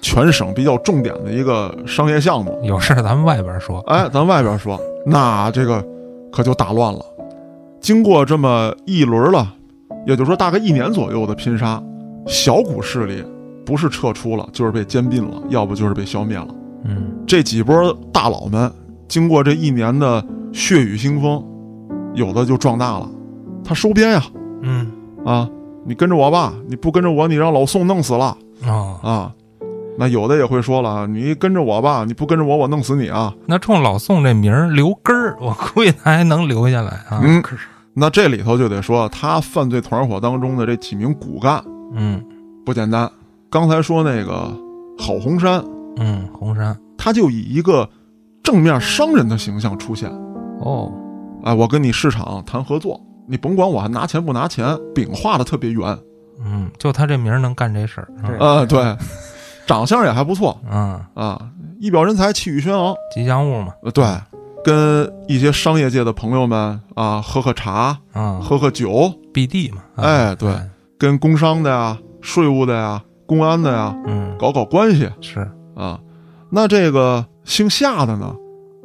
[0.02, 2.60] 全省比较重点的一个商业项目。
[2.62, 3.80] 有事儿咱们外边说。
[3.86, 5.82] 哎，咱外边说，那这个
[6.30, 7.00] 可就打乱了。
[7.86, 9.54] 经过这么一轮了，
[10.08, 11.80] 也就是说大概一年左右的拼杀，
[12.26, 13.24] 小股势力
[13.64, 16.48] 不是撤出了，就是被兼并了，要不就是被消灭了。
[16.84, 18.68] 嗯这几波大佬们
[19.06, 20.20] 经过这一年的
[20.52, 21.40] 血雨腥风，
[22.12, 23.08] 有的就壮大了，
[23.62, 24.24] 他收编呀
[24.62, 24.90] 嗯
[25.24, 25.48] 啊！
[25.84, 29.32] 你跟着我吧，你不跟着我，你让老宋弄死了哦，啊！
[29.96, 33.32] 那有的也会说了，你跟着我吧，你不跟着我，我弄死你啊！
[33.46, 37.20] 那冲老宋这名儿留根儿，我估计他还能留下来啊。
[37.22, 37.40] 嗯，
[37.98, 42.22] 那这里头就得说，他犯罪团伙当中的这几名骨干嗯
[42.64, 43.10] 不简单。
[43.48, 44.54] 刚才说那个
[44.98, 45.64] 郝红山，
[45.96, 47.88] 嗯，红山他就以一个
[48.42, 50.10] 正面商人的形象出现。
[50.60, 50.92] 哦，
[51.42, 55.98] 哎，我跟你市场谈合作，你甭管我还拿钱不拿钱，饼画的特别圆。
[56.44, 58.08] 嗯，就他这名儿能干这事儿。
[58.26, 58.94] 对啊，对，
[59.66, 61.40] 长相也还不错 嗯，啊，
[61.80, 62.94] 一表人才，气宇轩昂。
[63.14, 63.72] 吉祥物嘛。
[63.82, 64.04] 呃，对，
[64.66, 69.84] 跟一些商业界的朋友们啊，喝喝茶，啊，喝喝酒，必地嘛。
[69.94, 70.52] 啊哎对
[70.98, 76.00] 跟工商的呀、税务的呀、公安的呀嗯，搞搞关系是，啊。
[76.50, 78.34] 那这个姓夏的呢，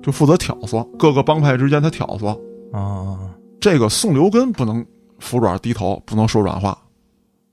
[0.04, 2.30] 就负责挑唆各个帮派之间他挑唆。
[2.72, 3.18] 啊，
[3.60, 4.86] 这个宋留根不能
[5.18, 6.78] 服软低头，不能说软话。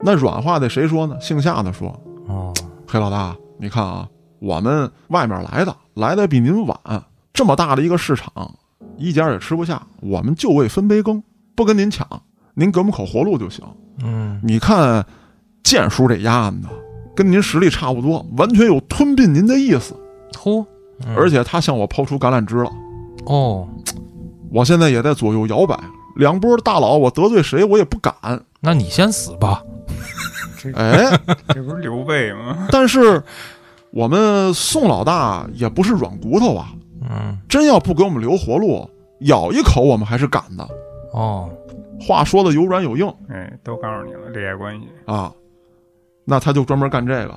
[0.01, 1.17] 那软话得谁说呢？
[1.19, 2.53] 姓夏的说哦
[2.87, 6.77] ，：“黑老大，你看啊，我们外面来的，来的比您晚，
[7.39, 8.53] 这么大的一个市场，
[8.97, 11.23] 一家也吃不下，我们就为分杯羹，
[11.55, 12.05] 不跟您抢，
[12.53, 13.63] 您给我们口活路就行。
[14.03, 15.05] 嗯，你看
[15.63, 16.67] 建叔这丫子，
[17.15, 19.95] 跟您实力差不多，完全有吞并您的意思，
[20.33, 20.65] 突，
[21.05, 22.69] 嗯而且他向我抛出橄榄枝了。
[23.27, 23.65] 哦，
[24.51, 25.79] 我现在也在左右摇摆，
[26.17, 28.13] 两波大佬，我得罪谁我也不敢。
[28.59, 29.63] 那你先死吧。
[30.75, 31.17] 哎，
[31.55, 32.67] 这不是刘备吗？
[32.69, 33.23] 但是
[33.91, 36.73] 我们宋老大也不是软骨头啊，
[37.09, 38.89] 嗯，真要不给我们留活路，
[39.21, 40.67] 咬一口我们还是敢的。
[41.13, 41.49] 哦，
[41.99, 44.87] 话说的有软有硬哎，都告诉你了，利害关系。
[45.05, 45.31] 啊，
[46.23, 47.33] 那他就专门干这个。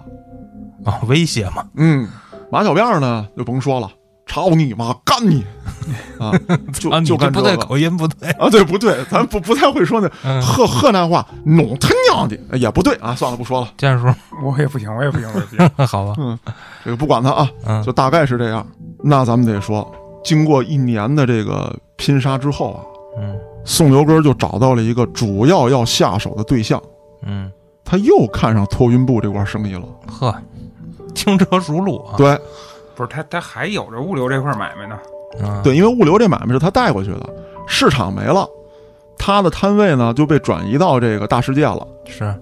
[0.84, 1.66] 啊，威胁嘛。
[1.76, 2.08] 嗯，
[2.50, 3.90] 马小辫呢就甭说了，
[4.26, 5.44] 操你妈，干你
[6.20, 6.32] 啊！
[6.72, 8.28] 就就这不对，干这个口音不对。
[8.32, 9.02] 啊，对不对？
[9.06, 14.06] 咱不不太会说那嗯，河河南话，弄他娘的哎也不对啊，算了不说了，建叔，
[14.44, 15.70] 我也不行，我也不行，我也不行。
[15.86, 16.14] 好吧。
[16.84, 18.66] 这个不管他啊，嗯就大概是这样。
[19.02, 19.90] 那咱们得说，
[20.22, 22.80] 经过一年的这个拼杀之后啊，
[23.18, 26.82] 嗯宋留根就找到了一个主要要下手的对象，
[27.24, 27.50] 嗯，
[27.84, 29.84] 他又看上托运部这块生意了。
[30.06, 30.34] 呵，
[31.14, 32.14] 轻车熟路啊。
[32.16, 32.36] 对
[32.94, 34.98] 不是他，他还有着物流这块买卖呢。
[35.40, 37.30] 嗯，对，因为物流这买卖是他带过去的，
[37.66, 38.46] 市场没了，
[39.16, 41.86] 他的摊位呢就被转移到这个大世界了。
[42.06, 42.34] 是。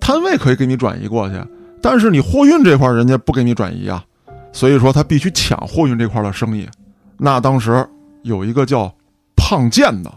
[0.00, 1.34] 摊位可以给你转移过去，
[1.82, 4.04] 但是你货运这块人家不给你转移啊，
[4.52, 6.68] 所以说他必须抢货运这块的生意。
[7.16, 7.86] 那当时
[8.22, 8.92] 有一个叫
[9.36, 10.12] 胖健的，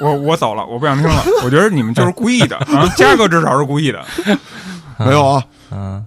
[0.00, 1.22] 我我走了，我不想听了。
[1.44, 4.04] 我觉得你们就是故意的啊， 嘉哥至少是故意的。
[4.98, 6.04] 没有啊，嗯。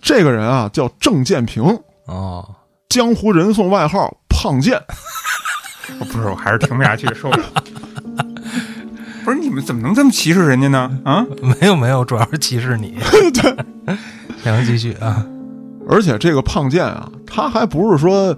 [0.00, 1.62] 这个人啊叫郑建平，
[2.06, 2.48] 哦，
[2.88, 4.80] 江湖人送外号胖健。
[5.98, 7.46] 不是，我还是听不下去，受不了。
[9.28, 10.90] 不是你们怎么能这么歧视人家呢？
[11.04, 11.22] 啊，
[11.60, 12.94] 没有没有，主要是歧视你。
[13.34, 13.94] 对，
[14.42, 15.22] 行，继续啊。
[15.86, 18.34] 而且这个胖健啊，他还不是说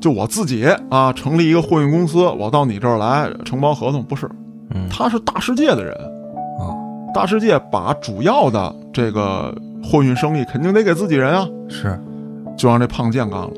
[0.00, 4.30] 就我自己啊成立一个货运公司，我到你这儿来承包合同，不是，
[4.72, 5.92] 嗯他是大世界的人。
[6.60, 6.70] 啊，
[7.12, 12.00] 大世界把主要的这个货运生意肯定得给自己人啊，是，
[12.56, 13.50] 就让这胖健干了。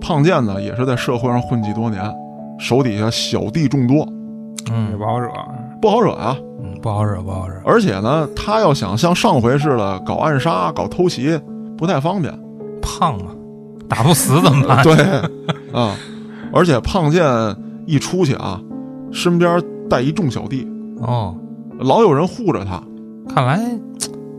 [0.00, 2.08] 胖健呢，也是在社会上混迹多年，
[2.60, 4.06] 手底下小弟众多，
[4.70, 5.28] 嗯也嗯不好惹。
[5.84, 6.34] 不好惹啊。
[6.62, 7.60] 嗯，不好惹，不好惹。
[7.62, 11.38] 而且呢，他要想像上回似的搞暗杀、搞偷袭，
[11.76, 12.32] 不太方便。
[12.80, 13.32] 胖嘛，
[13.86, 14.80] 打不死怎么办？
[14.82, 14.94] 对，
[15.78, 15.94] 啊，
[16.54, 17.22] 而且胖健
[17.84, 18.58] 一出去啊，
[19.12, 20.66] 身边带一众小弟，
[21.02, 21.36] 哦，
[21.80, 22.82] 老有人护着他
[23.28, 23.60] 看来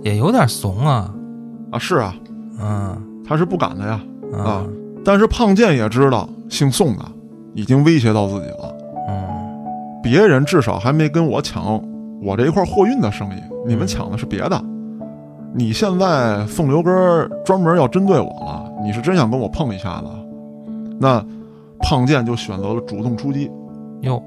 [0.02, 1.14] 也有点怂啊。
[1.70, 1.78] 啊。
[1.78, 2.16] 是啊，
[2.60, 4.02] 嗯他是不敢的呀。
[4.34, 4.74] 啊嗯
[5.06, 7.06] 但是胖健也知道，姓宋的
[7.54, 8.75] 已经威胁到自己了。
[10.06, 11.82] 嗯别人至少还没跟我抢
[12.22, 14.64] 我这一块货运的生意，你们抢的是别的。
[15.54, 16.94] 你现在宋刘根
[17.44, 20.08] 专门要针对我了，你是真想跟我碰一下子？
[21.00, 21.26] 那
[21.80, 23.52] 胖健就选择了主动出击。
[24.02, 24.22] 哟，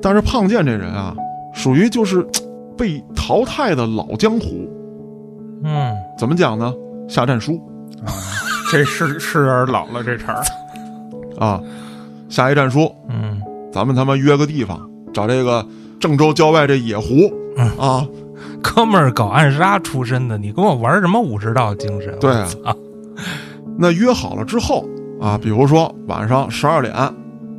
[0.00, 1.14] 但是胖健这人啊，
[1.52, 2.24] 属于就是
[2.76, 4.68] 被淘汰的老江湖。
[5.64, 6.72] 嗯怎么讲呢？
[7.08, 7.60] 下战书
[8.04, 8.12] 啊
[8.70, 10.42] 这是是有点老了，这茬儿。
[11.44, 11.60] 啊，
[12.28, 13.35] 下一战书，嗯，
[13.76, 14.80] 咱们他妈约个地方，
[15.12, 15.62] 找这个
[16.00, 18.08] 郑州郊外这野湖嗯啊，
[18.62, 22.18] 哥们儿搞暗杀出身的，你跟我玩什么武士道精神？
[22.18, 22.74] 对啊
[23.76, 24.88] 那约好了之后
[25.20, 26.94] 啊，比如说晚上十二点，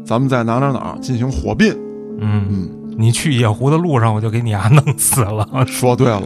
[0.04, 1.72] 咱们在哪哪哪进行火并。
[2.20, 6.24] 嗯，嗯，你去野湖的路上，我就给你啊弄死了 说对了，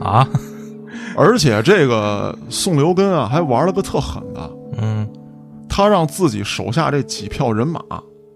[0.00, 0.28] 啊！
[1.18, 4.48] 而且这个宋留根啊，还玩了个特狠的，
[4.80, 5.08] 嗯
[5.68, 7.80] 他让自己手下这几票人马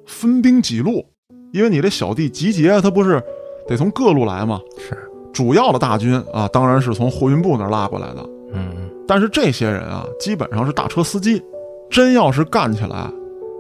[0.09, 1.05] 分兵几路，
[1.53, 3.23] 因为你这小弟集结，他不是
[3.69, 4.61] 得从各路来吗？
[4.79, 4.99] 是，
[5.33, 8.29] 主要的大军啊，当然是从货运部那儿拉过来的。
[8.53, 11.43] 嗯但是这些人啊，基本上是大车司机，
[11.91, 13.11] 真要是干起来，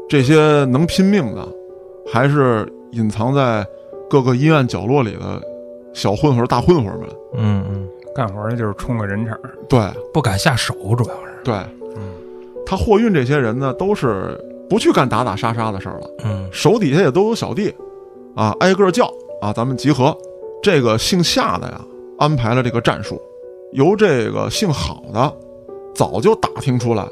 [0.08, 1.46] 这些能拼命的，
[2.12, 3.66] 还是隐藏在
[4.10, 5.40] 各个阴暗角落里的
[5.94, 7.08] 小混混、大混混们。
[7.34, 9.54] 嗯嗯，干活的就是冲个人场儿。
[9.68, 9.80] 对
[10.12, 11.54] 不敢下手，主要是对，
[11.96, 12.12] 嗯
[12.66, 17.74] 他货运这些人呢，都是不去干打打杀杀的事儿了，嗯手底下也都有小弟，
[18.34, 19.06] 啊，挨个叫
[19.40, 20.16] 啊，咱们集合。
[20.62, 21.80] 这个姓夏的呀，
[22.18, 23.20] 安排了这个战术，
[23.72, 25.32] 由这个姓郝的
[25.94, 27.06] 早就打听出来，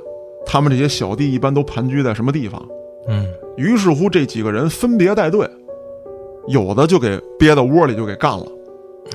[0.45, 2.61] 他们这些小弟一般都盘踞在什么地方。
[3.09, 5.49] 嗯于是乎，这几个人分别带队，
[6.49, 8.45] 有的就给憋到窝里就给干了，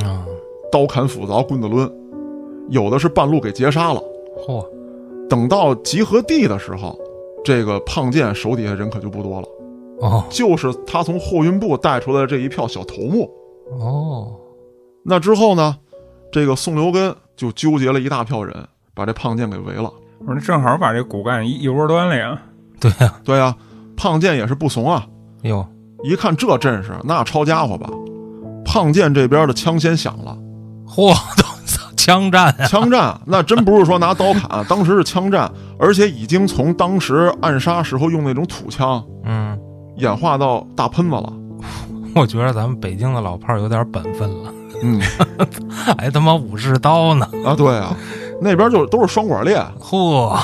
[0.04, 0.26] 啊，
[0.72, 1.88] 刀砍斧凿，棍子抡；
[2.70, 4.02] 有的是半路给截杀了。
[4.48, 4.66] 嚯，
[5.30, 6.98] 等到集合地的时候，
[7.44, 9.48] 这个胖健手底下人可就不多了，
[10.00, 13.30] 哦就是他从货运部带出来的这一票小头目。
[13.80, 14.34] 哦，
[15.04, 15.78] 那之后呢，
[16.32, 18.56] 这个宋留根就纠结了一大票人，
[18.94, 19.92] 把这胖健给围了。
[20.20, 22.40] 我说正好把这骨干一一窝端了呀。
[22.80, 23.56] 对呀，对啊，
[23.96, 25.08] 胖健也是不怂啊，
[25.44, 25.66] 哟，
[26.04, 27.90] 一看这阵势，那抄家伙吧。
[28.64, 30.38] 胖健这边的枪先响了，
[30.88, 31.44] 嚯，都
[31.96, 32.66] 枪战啊！
[32.66, 35.52] 枪战那真不是说拿刀砍，当时是枪战，
[35.82, 39.60] 而且已经从当时暗杀时候用那种土枪嗯，
[39.98, 41.34] 演化到大喷子了。
[42.16, 45.02] 我觉得咱们北京的老炮儿有点本分了，嗯。
[45.98, 47.28] 还他妈武士刀呢！
[47.44, 47.96] 啊，对啊，
[48.40, 50.38] 那边就都是双管猎，嚯，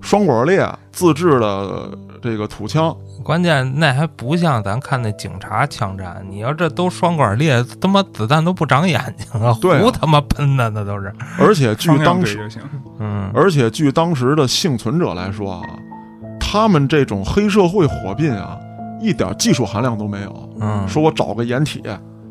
[0.00, 1.90] 双管猎自制的
[2.22, 9.82] 这个土枪，关键那还不像咱看那警察枪战，你要这都双管猎，他妈子弹都不长眼睛啊，对啊。
[9.82, 11.12] 胡他妈喷的那都是。
[11.38, 12.48] 而且据当时。
[13.00, 13.30] 嗯。
[13.34, 15.62] 而且据当时的幸存者来说啊，
[16.38, 18.56] 他们这种黑社会火并啊，
[19.00, 20.50] 一点技术含量都没有。
[20.60, 21.82] 嗯，说我找个掩体，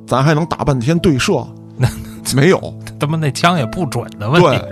[0.08, 1.88] 咱还能打半天对射，那
[2.34, 4.65] 没有，他妈那枪也不准的问题。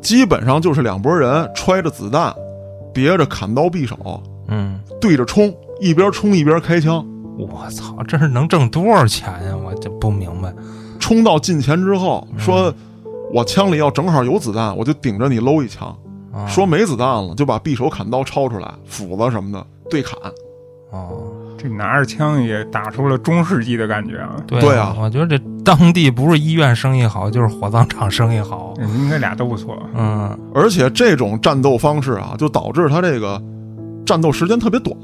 [0.00, 2.34] 基本上就是两拨人揣着子弹，
[2.92, 7.06] 别着砍刀匕首，嗯，对着冲，一边冲一边开枪。
[7.38, 9.56] 我操，这是能挣多少钱呀？
[9.56, 10.52] 我就不明白。
[10.98, 12.72] 冲到近前之后，说
[13.32, 15.88] 我枪里要正好有子弹，我就顶着你搂一枪；
[16.32, 20.18] 啊说没子弹了，就把匕首、砍刀抄出来，斧子什么的对砍。
[20.90, 24.30] 哦，这拿着枪也打出了中世纪的感觉啊！
[24.46, 28.72] 对对啊我觉得这当地不是医院生意好， 就是火葬场生意好。
[28.78, 29.76] 嗯应该俩都不错。
[29.94, 33.40] 嗯，而且这种战斗方式啊，就导致他这个
[34.06, 34.96] 战斗时间特别短。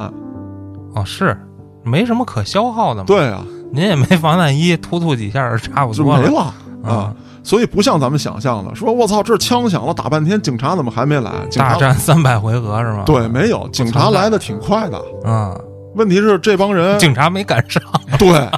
[0.94, 1.36] 哦，是
[1.84, 7.14] 没什么可消耗的嘛。，对啊，您也没防弹衣，突突几下差不多了没了啊啊。。
[7.42, 11.30] 所以不像咱们想象的，说我操，这枪响了，打半天，警察怎么还没来？
[11.48, 13.04] 警察大战三百回合是吗？
[13.06, 15.00] 对，没有，警察来的挺快的。
[15.24, 15.56] 嗯，
[15.96, 17.82] 问题是这帮人警察没赶上
[18.18, 18.48] 对，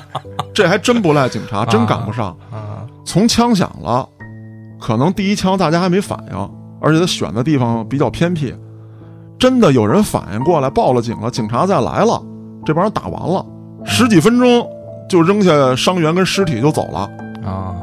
[0.53, 2.37] 这还真不赖警察，真赶不上。
[2.51, 4.07] 啊，从枪响了，
[4.81, 8.55] 可能第一枪大家还没反应，而且他选的地方比较偏僻，
[9.39, 12.21] 真的有人反应过来报了警了，警察再来了，
[12.65, 13.45] 这帮人打完了，
[13.85, 14.69] 十几分钟
[15.09, 17.09] 就扔下伤员跟尸体就走了。
[17.47, 17.77] 啊，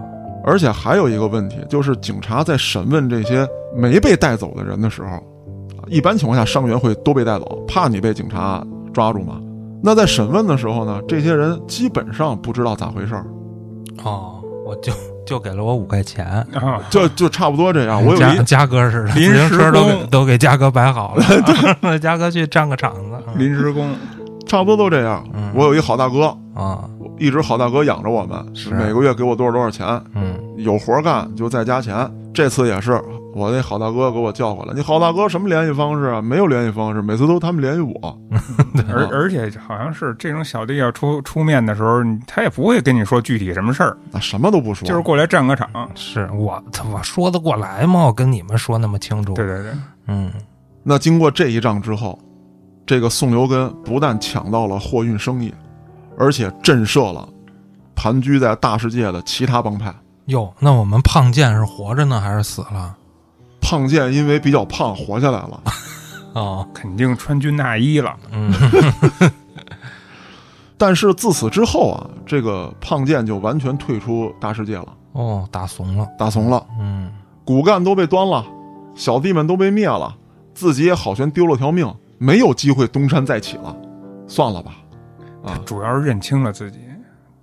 [0.43, 5.23] 而且还有一个问题，就是警察在审问这些没被带走的人的时候，
[5.87, 8.61] 一般情况下伤员会都被带走，怕你被警察
[8.93, 9.41] 抓住嘛。
[9.83, 13.25] 那在审问的时候呢，这些人基本上不知道咋回事儿，
[14.03, 14.91] 哦，我就
[15.25, 18.03] 就给了我五块钱，啊，就就差不多这样。
[18.03, 21.23] 我有一嘉嘉哥似的，临时都给工都给嘉哥摆好了，
[21.81, 23.93] 让 嘉哥去占个场子临时工，
[24.47, 25.23] 差不多都这样。
[25.33, 26.83] 嗯我有一好大哥，啊，
[27.17, 32.09] 一直好大哥养着我们，是每个月给我多少多少钱，嗯有活干就再加钱。
[32.33, 32.91] 这次也是
[33.33, 36.21] 我那好大哥给我叫过来，你好大哥什么联系方式啊？
[36.21, 38.19] 没有联系方式，每次都他们联系我。
[38.93, 45.69] 而而且好像是这种小弟要出出面的时候，他也不会跟你说具体什么事儿，那什么都不说，就是过来站个场。
[45.95, 48.05] 是我他我说得过来吗？
[48.05, 49.71] 我跟你们说那么清楚，对对对，
[50.07, 50.29] 嗯
[50.83, 52.19] 那经过这一仗之后，
[52.85, 55.53] 这个宋留根不但抢到了货运生意，
[56.17, 57.27] 而且震慑了
[57.95, 59.93] 盘踞在大世界的其他帮派。
[60.25, 62.95] 哟，那我们胖健是活着呢还是死了？
[63.61, 65.61] 胖健因为比较胖活下来了，
[66.33, 68.15] 哦，肯定穿军大衣了。
[68.31, 68.53] 嗯
[70.77, 77.09] 但是自此之后啊，这个胖健就完全退出大世界了，哦，打怂了，打怂了，嗯
[77.45, 78.45] 骨干都被端了，
[78.93, 80.13] 小弟们都被灭了，
[80.53, 83.75] 自己也好悬丢了条命，没有机会东山再起了，
[84.27, 84.73] 算了吧。
[85.45, 86.79] 啊主要是认清了自己，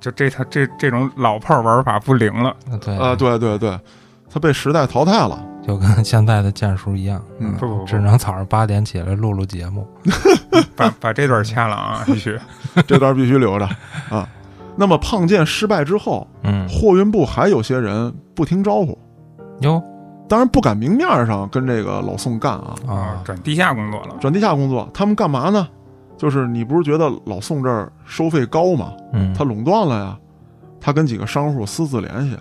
[0.01, 2.55] 就这他这这种老炮玩法不灵了。
[2.81, 3.79] 对啊，对对对，
[4.29, 5.43] 他被时代淘汰了。
[5.65, 9.87] 就跟现在的剑叔一样，嗯不不不只能早上八点起来录录节目。
[10.75, 12.37] 把把这段掐了啊， 必须。
[12.85, 13.69] 这段必须留着
[14.11, 14.29] 啊。
[14.75, 18.99] 那么胖剑失败之后，嗯，货运部还有些人不听招呼，
[19.61, 19.81] 哟
[20.29, 24.17] 当然不敢明面上跟这个老宋干啊，啊啊，，转地下工作了。
[24.19, 24.89] 转地下工作。
[24.93, 25.69] 他们干嘛呢？
[26.23, 28.93] 就是你不是觉得老宋这儿收费高吗？
[29.13, 30.17] 嗯，他垄断了呀。
[30.81, 32.39] 他跟几个商户私自联系，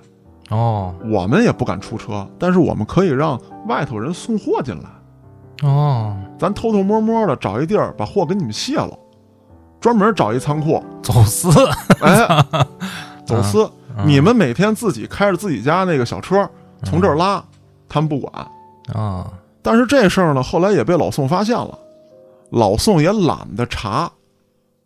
[0.52, 0.94] 哦。
[1.12, 8.96] 我们也不敢出车，但是我们可以让外头人送货进来，哦，咱偷偷摸摸的找一地儿把货给你们卸了，
[9.80, 11.50] 专门找一仓库，走私，
[12.02, 12.46] 哎，
[13.26, 13.68] 走私。
[13.98, 14.08] 嗯。
[14.08, 16.48] 你们每天自己开着自己家那个小车
[16.84, 17.44] 从这儿拉，
[17.90, 18.32] 他们不管。
[18.94, 19.26] 啊，
[19.64, 21.76] 但是这事儿呢，后来也被老宋发现了，
[22.52, 24.12] 老宋也懒得查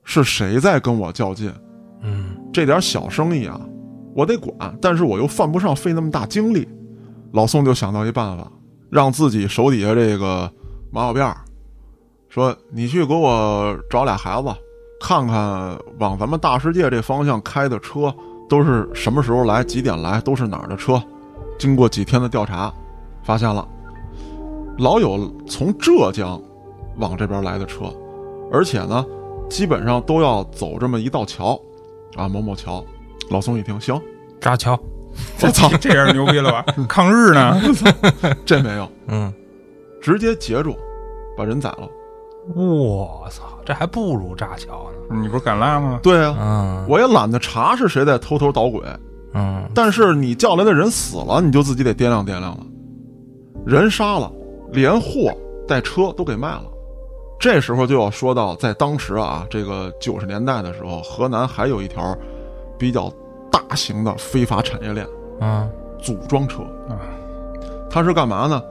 [0.03, 1.53] 是谁在跟我较劲。
[2.01, 3.59] 嗯这点小生意啊，
[4.13, 6.67] 我得管，但是我又犯不上费那么大精力。
[7.33, 8.49] 老宋就想到一办法，
[8.89, 10.49] 让自己手底下这个
[10.91, 11.35] 马小辫儿
[12.29, 14.47] 说：“你去给我找俩孩子，
[15.01, 18.13] 看看往咱们大世界这方向开的车
[18.47, 21.01] 都是什么时候来，几点来，都是哪儿的车。”
[21.57, 22.71] 经过几天的调查，
[23.23, 23.67] 发现了
[24.77, 26.39] 老有从浙江
[26.97, 27.85] 往这边来的车，
[28.51, 29.05] 而且呢，
[29.49, 31.59] 基本上都要走这么一道桥，
[32.15, 32.83] 啊，某某桥。
[33.29, 33.99] 老宋一听，行，
[34.39, 34.79] 炸桥，
[35.41, 36.65] 我操，这样牛逼了吧？
[36.87, 37.59] 抗日呢？
[38.45, 39.33] 这没有，嗯，
[40.01, 40.75] 直接截住，
[41.35, 41.89] 把人宰了。
[42.55, 45.19] 我操，这还不如炸桥呢。
[45.19, 45.99] 你不是敢拉吗？
[46.03, 48.81] 对啊，嗯，我也懒得查是谁在偷偷捣鬼，
[49.33, 52.59] 嗯但是你叫来的人死了，你就自己得掂量掂量了。
[53.65, 54.31] 人杀了，
[54.71, 55.35] 连货
[55.67, 56.65] 带车都给卖了。
[57.39, 62.17] 这时候就要说到，在当时啊，这个九十年代的时候，河南还有一条
[62.77, 63.11] 比较
[63.51, 65.07] 大型的非法产业链
[65.39, 65.67] 啊——
[66.01, 66.63] 组装车。
[66.89, 66.97] 啊，
[67.89, 68.61] 它是干嘛呢？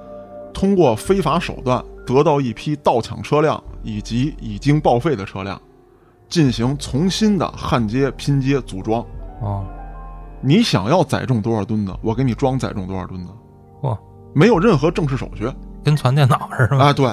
[0.52, 5.60] 通过非法手段得到一批盗抢车辆以及已经报废的车辆，
[6.28, 9.00] 进行重新的焊接、拼接、组装。
[9.42, 9.64] 啊，
[10.40, 13.32] 你想要载重多少吨的，我给你装载重多少吨的，
[13.82, 13.98] 哇，
[14.32, 15.50] 没有任何正式手续
[15.84, 16.86] 跟传电脑似的吧？
[16.86, 16.92] 啊！
[16.92, 17.06] 对，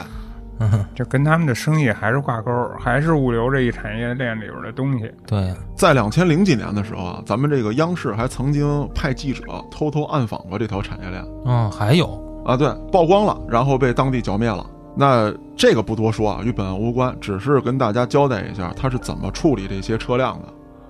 [0.61, 5.11] 嗯，这跟他们的生意还是挂钩，还是物流这一产业链里边的东西。
[5.25, 14.63] 对，在两千零几年的时候啊，咱们这个央视还曾经派记者偷偷暗访过这条产业链嗯，还有，啊，对，曝光了，然后被当地剿灭了。
[14.95, 20.39] 那这个不多说啊，与本案无关，只是跟大家交代一下他是怎么处理这些车辆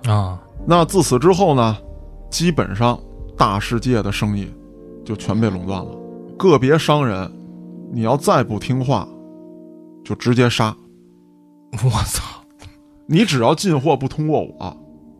[0.04, 0.12] 的。
[0.12, 1.76] 啊，那自此之后呢，
[2.28, 2.98] 基本上
[3.38, 4.52] 大世界的生意
[5.04, 5.88] 就全被垄断了。
[6.36, 7.30] 个别商人，
[7.92, 9.06] 你要再不听话，
[10.04, 10.74] 就直接杀。
[11.84, 12.44] 我操，
[13.06, 14.76] 你只要进货不通过我，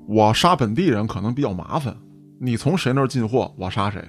[0.07, 1.97] 我杀本地人可能比较麻烦。
[2.41, 4.03] 你从谁那儿进货，我杀谁。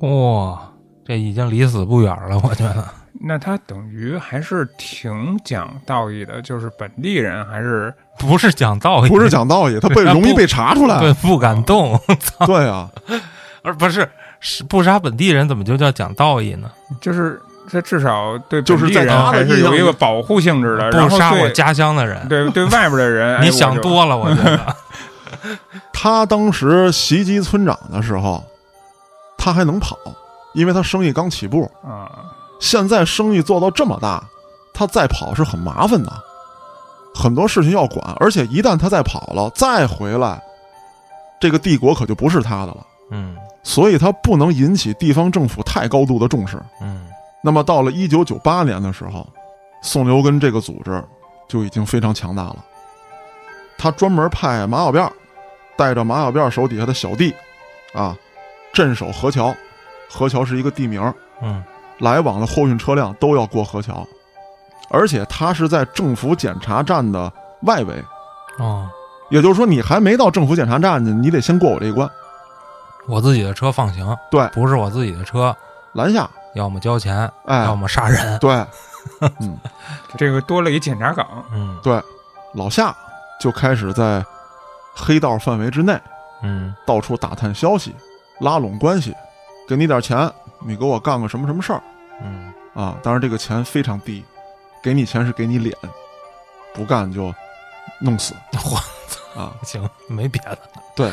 [0.00, 0.72] 哇，
[1.04, 2.84] 这已经离死不远了，我觉得。
[3.26, 10.98] 那他等于还是挺讲道义的，就是本地人还是 不是讲道义，不是讲道义，他被容易被查出来。
[10.98, 11.98] 对不敢动，
[12.44, 12.90] 对啊，
[13.62, 14.06] 而不是
[14.40, 16.68] 是不杀本地人，怎么就叫讲道义呢？
[17.00, 17.40] 就是
[17.70, 24.76] 他至少对就是在他的还是印象有一个保护性质的，不杀我家乡的人，对对外边的人， 哎你想多了，我觉得。
[25.92, 28.44] 他当时袭击村长的时候，
[29.36, 29.96] 他还能跑，
[30.52, 31.70] 因为他生意刚起步。
[31.82, 32.10] 啊，
[32.60, 34.22] 现在生意做到这么大，
[34.72, 36.12] 他再跑是很麻烦的，
[37.14, 40.40] 很多事情要管，而且一旦他再跑了，再回来，
[41.40, 42.76] 这个帝国可就不是他的了。
[43.10, 46.60] 嗯所以他不能引起地方政府太高度的重视。
[46.82, 47.06] 嗯
[47.44, 49.28] 那么到了一九九八年的时候，
[49.82, 51.04] 宋留根这个组织
[51.46, 52.56] 就已经非常强大了。
[53.76, 55.12] 他专门派马小辫儿
[55.76, 57.34] 带着马小辫儿手底下的小弟，
[57.92, 58.16] 啊，
[58.72, 59.54] 镇守河桥。
[60.08, 61.62] 河桥是一个地名，嗯。
[61.98, 64.04] 来往的货运车辆都要过河桥，
[64.90, 67.32] 而且他是在政府检查站的
[67.62, 68.02] 外围，
[68.58, 68.88] 哦，
[69.30, 72.10] 也就是说，你还没到政府检查站呢，你得先过我这一关。
[73.06, 75.56] 我自己的车放行，对，不是我自己的车，
[75.92, 78.38] 拦下，要么交钱，哎要，么杀人。
[78.38, 78.52] 对，
[79.40, 79.58] 嗯，
[80.16, 82.02] 这个多了一检查岗，嗯对，
[82.54, 82.94] 老夏
[83.40, 84.24] 就开始在
[84.94, 85.98] 黑道范围之内
[86.42, 87.94] 嗯到处打探消息，
[88.40, 89.14] 拉拢关系，
[89.68, 90.30] 给你点钱，
[90.60, 91.82] 你给我干个什么什么事儿
[92.22, 92.94] 嗯啊？
[93.02, 94.24] 当然这个钱非常低，
[94.82, 95.76] 给你钱是给你脸，
[96.72, 97.34] 不干就
[97.98, 98.34] 弄死
[99.36, 99.52] 我啊！
[99.64, 100.58] 行，没别的。
[100.94, 101.12] 对，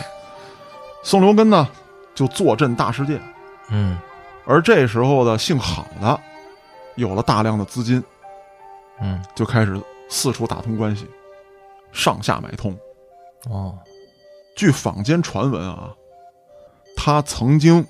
[1.04, 1.68] 宋留根呢
[2.14, 3.20] 就坐镇大世界，
[3.70, 3.98] 嗯
[4.46, 6.20] 而这时候的姓郝的
[6.96, 8.04] 有了大量的资金，
[9.00, 9.80] 嗯就开始
[10.10, 11.08] 四处打通关系，
[11.92, 12.78] 上下买通。
[13.50, 13.78] 哦
[14.56, 15.94] 据坊间传闻啊，
[16.96, 17.88] 他曾经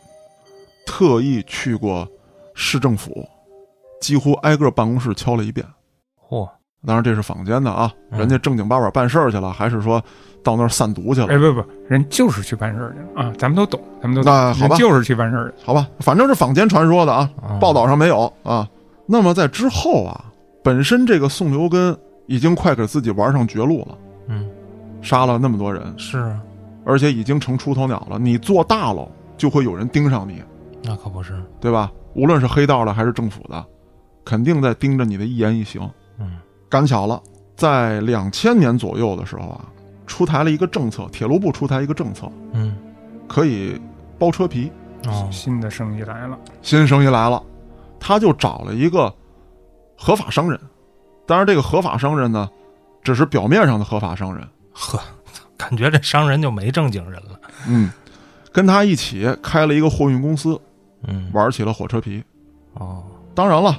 [0.86, 2.08] 特意去过
[2.54, 3.28] 市政府，
[4.00, 5.68] 几乎挨个办公室敲了一遍。
[6.30, 6.48] 嚯
[6.86, 10.04] 当然这是坊间的啊，嗯人家正经八百办事儿去了，还是说
[10.44, 11.28] 到那儿散毒去了？
[11.28, 18.68] 哎不不，人就是去办事儿去了啊，咱们都懂，咱们都懂，那好吧人就是去办事儿去，好吧，反正是坊间传说的啊，哦报道上没有啊。
[19.06, 20.26] 那么在之后啊，
[20.64, 21.96] 本身这个宋留根
[22.28, 24.50] 已经快给自己玩上绝路了，嗯
[25.02, 26.40] 杀了那么多人，是啊，
[26.86, 28.18] 而且已经成出头鸟了。
[28.18, 29.08] 你做大了，
[29.38, 30.42] 就会有人盯上你，
[30.84, 31.34] 那可不是。
[31.60, 31.92] 对吧？
[32.16, 33.64] 无论是黑道的还是政府的，
[34.26, 35.82] 肯定在盯着你的一言一行。
[36.20, 36.38] 嗯
[36.72, 37.22] 赶巧了，
[37.56, 39.66] 在两千年左右的时候啊，
[40.08, 42.76] 出台了一个政策，铁路部出台一个政策，嗯
[43.28, 43.80] 可以
[44.18, 44.72] 包车皮。
[45.08, 47.42] 哦新的生意来了，新生意来了，
[48.00, 49.14] 他就找了一个
[49.98, 50.60] 合法商人。
[51.26, 52.50] 当然，这个合法商人呢，
[53.04, 54.48] 只是表面上的合法商人。
[54.72, 55.00] 呵，
[55.58, 57.40] 感觉这商人就没正经人了。
[57.68, 57.92] 嗯，
[58.52, 60.60] 跟他一起开了一个货运公司，
[61.08, 62.24] 嗯玩起了火车皮。
[62.76, 63.04] 哦
[63.34, 63.76] 当然了，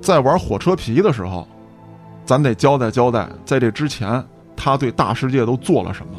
[0.00, 1.46] 在玩火车皮的时候，
[2.26, 4.22] 咱得交代交代，在这之前
[4.54, 6.12] 他对大世界都做了什么。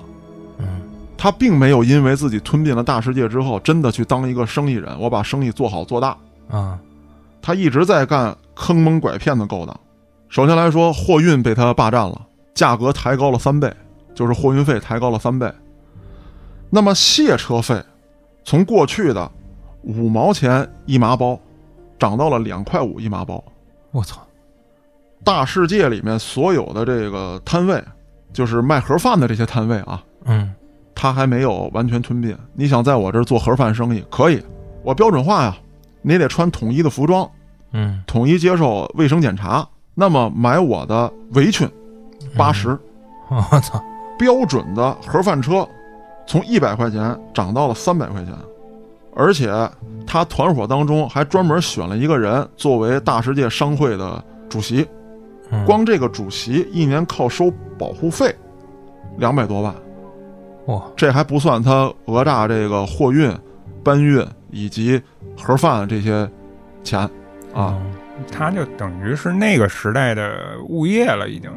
[0.59, 0.81] 嗯
[1.17, 6.15] 他并没有因为自己吞并了大世界之后，真的去当一个生意人，我把生意做好做大。
[6.49, 6.79] 啊
[7.41, 9.79] 他一直在干坑蒙拐骗的勾当。
[10.29, 12.21] 首先来说，货运被他霸占了，
[12.53, 13.73] 价格抬高了三倍，
[14.13, 15.51] 就是货运费抬高了三倍。
[16.69, 17.81] 那么卸车费，
[18.43, 19.31] 从过去的
[19.83, 21.39] 五毛钱一麻包，
[21.97, 23.41] 涨到了两块五一麻包。
[23.91, 24.21] 我操
[25.23, 27.83] 大世界里面所有的这个摊位，
[28.31, 30.53] 就是卖盒饭的这些摊位啊，嗯。
[30.99, 32.35] 他还没有完全吞并。
[32.55, 34.41] 你想在我这儿做盒饭生意，可以，
[34.83, 35.55] 我标准化呀，
[36.01, 37.29] 你得穿统一的服装，
[37.71, 38.01] 嗯。
[38.07, 39.67] 统一接受卫生检查。
[39.93, 41.69] 那么买我的围裙，
[42.35, 42.69] 八十、
[43.29, 43.83] 我操。
[44.17, 45.67] 标准的盒饭车，
[46.25, 48.33] 从一百块钱涨到了三百块钱，
[49.15, 49.51] 而且
[50.07, 54.87] 他团伙当中还专门选了一个人作为大世界商会的主席，嗯
[55.65, 58.35] 光这个主席一年靠收保护费
[59.17, 59.73] 两百多万，
[60.65, 63.31] 哇这还不算他讹诈这个货运、
[63.83, 65.01] 搬运以及
[65.37, 66.29] 盒饭这些
[66.83, 66.99] 钱
[67.53, 67.75] 啊。
[67.79, 67.93] 嗯
[68.31, 71.51] 他就等于是那个时代的物业了，已经。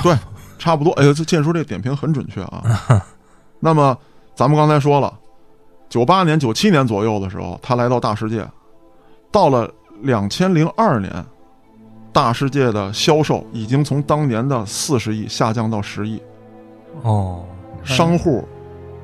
[0.00, 0.14] 对
[0.60, 0.92] 差不多。
[0.92, 2.62] 哎呦，这建叔这点评很准确啊。
[3.58, 3.98] 那么
[4.32, 5.12] 咱们刚才说了，
[5.88, 8.46] 九八年、九七年左右的时候，他来到大世界，
[9.32, 9.68] 到了
[10.02, 11.12] 两千零二年，
[12.14, 16.22] 大世界的销售已经从当年的四十亿下降到十亿，
[17.02, 17.44] 哦
[17.82, 18.46] 商户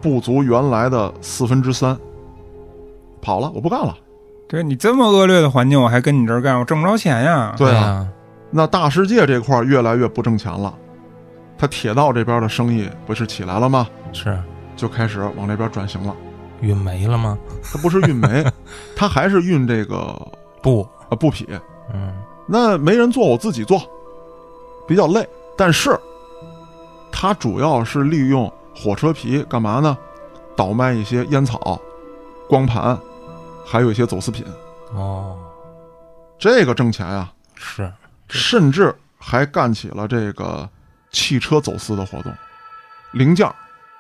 [0.01, 1.99] 不足原来的四分之三，
[3.21, 3.95] 跑了，我不干了。
[4.49, 7.53] 对你这么恶劣的环境，我还跟你这儿干，我挣不着钱呀。
[7.59, 8.07] 对啊，
[8.49, 10.73] 那大世界这块儿越来越不挣钱了，
[11.59, 13.89] 他铁道这边的生意不是起来了吗？
[14.13, 14.41] 是
[14.77, 16.15] 就开始往这边转型了。
[16.61, 17.37] 运煤了吗？
[17.73, 18.45] 它不是运煤，
[18.95, 20.17] 它还是运这个
[20.63, 21.47] 布啊布匹，
[21.93, 22.13] 嗯
[22.47, 23.81] 那没人做，我自己做，
[24.87, 25.29] 比较累。
[25.57, 25.99] 但是，
[27.13, 29.97] 他主要是利用火车皮干嘛呢？
[30.57, 31.81] 倒卖一些烟草、
[32.49, 32.99] 光盘，
[33.65, 34.45] 还有一些走私品。
[34.93, 35.39] 哦，
[36.39, 37.93] 这个挣钱啊，是，
[38.29, 40.69] 甚至还干起了这个
[41.11, 42.33] 汽车走私的活动，
[43.13, 43.51] 零件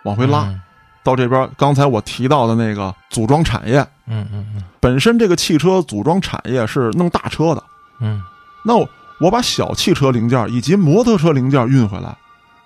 [0.04, 0.44] 往回拉。
[0.48, 0.60] 嗯
[1.02, 7.64] 到这边，刚才我提到的那个组装产业，嗯嗯嗯本身这个汽车组装产业是弄大车的，
[8.00, 8.22] 嗯，
[8.64, 8.88] 那我
[9.20, 12.16] 我把小汽车零件以及摩托车零件运回来，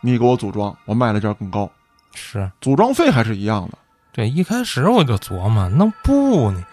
[0.00, 1.70] 你给我组装，我卖的价更高，
[2.14, 3.78] 是组装费还是一样的。
[4.12, 4.28] 对。
[4.28, 6.64] 一开始我就琢磨，那不呢，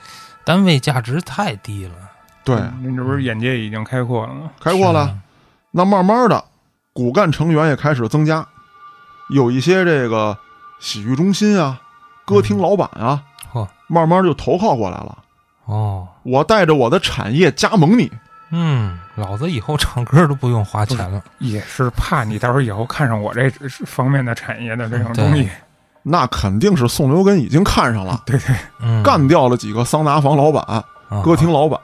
[0.45, 1.93] 单位价值太低了，
[2.43, 4.51] 对，您这不是眼界已经开阔了吗？
[4.59, 5.17] 开阔了。
[5.71, 6.43] 那慢慢的，
[6.93, 8.45] 骨干成员也开始增加，
[9.29, 10.37] 有一些这个
[10.79, 11.81] 洗浴中心啊、
[12.25, 15.17] 歌厅老板啊，嚯慢慢就投靠过来了。
[15.65, 18.11] 哦，我带着我的产业加盟你，
[18.51, 21.21] 嗯，老子以后唱歌都不用花钱了。
[21.39, 23.49] 也是怕你到时候以后看上我这
[23.85, 25.49] 方面的产业的这种东西。
[26.03, 30.83] 那肯定是宋留根已经看上了，对 对，嗯，干掉了几个桑拿房老板、啊
[31.23, 31.79] 歌厅老板。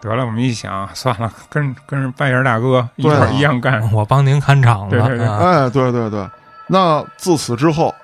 [0.00, 3.90] 得了，我们一想，算了，跟跟拜仁大哥一块儿一样干。
[3.92, 5.38] 我帮您看场子对对对啊。
[5.38, 6.28] 哎，对对对。
[6.66, 7.94] 那自此之后，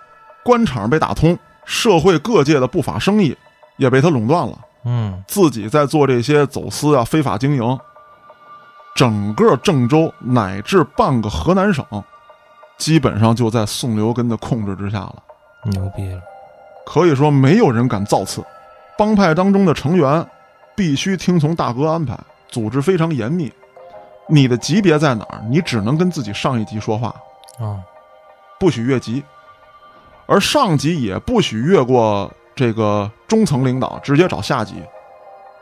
[0.45, 3.37] 官场被打通，社会各界的不法生意
[3.77, 4.57] 也被他垄断了。
[4.85, 7.79] 嗯自己在做这些走私啊、非法经营，
[8.99, 11.87] 整个郑州乃至半个河南省，
[12.79, 15.15] 基本上就在宋留根的控制之下了。
[15.67, 16.21] 牛逼了。
[16.85, 18.45] 可以说，没有人敢造次。
[18.99, 20.27] 帮派当中的成员
[20.75, 22.19] 必须听从大哥安排，
[22.49, 23.53] 组织非常严密。
[24.29, 27.15] 你的级别在哪儿，你只能跟自己上一级说话，
[27.61, 27.79] 啊，
[28.59, 29.23] 不许越级，
[30.27, 34.83] 而上级也不许越过这个中层领导，直接找下级，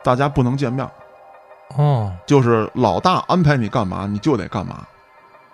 [0.03, 0.89] 大家不能见面。
[1.75, 4.87] 哦，就是老大安排你干嘛，你就得干嘛，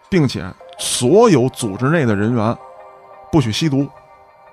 [0.08, 0.44] 并且
[0.78, 2.56] 所有组织内的人员
[3.30, 3.88] 不许吸毒，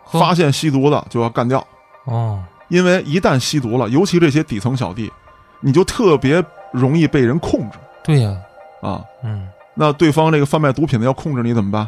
[0.05, 1.65] 发现吸毒的就要干掉，
[2.05, 5.11] 哦，因为一旦吸毒了，尤其这些底层小弟，
[5.59, 7.77] 你就特别容易被人控制。
[8.03, 8.35] 对呀，
[8.81, 9.03] 啊。
[9.23, 11.87] 嗯，那对方这个贩卖毒品的要控制你怎么办？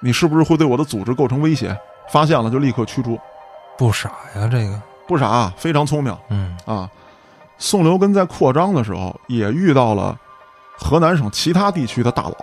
[0.00, 1.74] 你是不是会对我的组织构成威胁？
[2.10, 3.18] 发现了就立刻驱逐，
[3.78, 6.16] 不傻呀，这个，不傻、啊，非常聪明。
[6.28, 6.56] 嗯。
[6.66, 6.90] 啊。
[7.58, 10.18] 宋留根在扩张的时候，也遇到了
[10.78, 12.36] 河南省其他地区的大佬。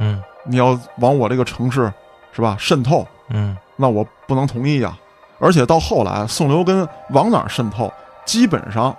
[0.00, 1.92] 嗯你要往我这个城市
[2.32, 4.96] 是吧渗透，嗯，那我不能同意呀。
[5.38, 7.92] 而且到后来，宋留根往哪儿渗透，
[8.24, 8.96] 基本上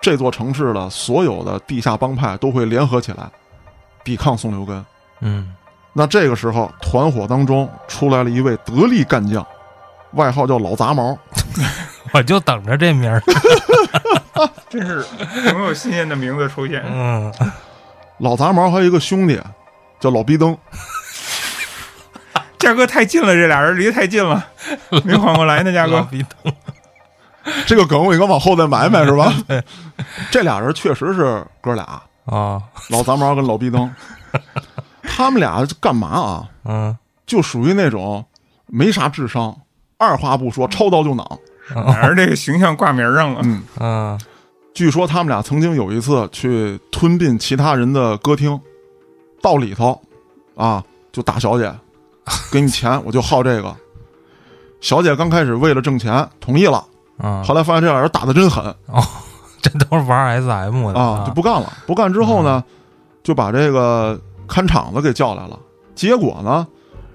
[0.00, 3.30] 这座城市的所有的地下帮派都会联合起来
[4.04, 4.84] 抵抗宋留根。
[5.20, 5.54] 嗯，
[5.92, 9.46] 那这个时候，团伙当中出来了一位得力干将，
[10.12, 11.16] 外号叫老杂毛。
[12.12, 13.22] 我就等着这名儿。
[14.68, 15.04] 真是
[15.48, 16.82] 总有新鲜的名字出现。
[16.86, 17.32] 嗯，
[18.18, 19.40] 老杂毛还有一个兄弟
[20.00, 20.56] 叫老逼灯，
[22.58, 24.46] 嘉哥太近了，这俩人离得太近了，
[25.04, 26.08] 没缓过来呢，嘉老哥。
[26.10, 26.52] 逼灯。
[27.66, 29.32] 这个梗我应该往后再埋埋是吧？
[30.30, 31.82] 这俩人确实是哥俩，
[32.24, 33.92] 啊，老杂毛跟老逼灯，
[35.02, 36.48] 他们俩干嘛啊？
[36.64, 38.24] 嗯，就属于那种
[38.66, 39.56] 没啥智商，
[39.98, 41.38] 二话不说抄刀就攮。
[41.74, 43.40] 俩人这个形象挂名上了。
[43.42, 44.20] 嗯，嗯，
[44.74, 48.58] 据说他们俩曾经有一次去吞并其他人的歌厅，
[49.42, 50.00] 到里头
[50.54, 51.72] 啊就打小姐，
[52.50, 53.74] 给你钱我就好这个。
[54.80, 56.84] 小姐刚开始为了挣钱同意了，
[57.18, 59.00] 啊，后来发现这俩人打的真狠哦
[59.60, 61.72] 这都是玩 SM 的啊，就不干了。
[61.86, 62.64] 不干之后呢，
[63.22, 65.56] 就把这个看场子给叫来了。
[65.94, 66.66] 结果呢，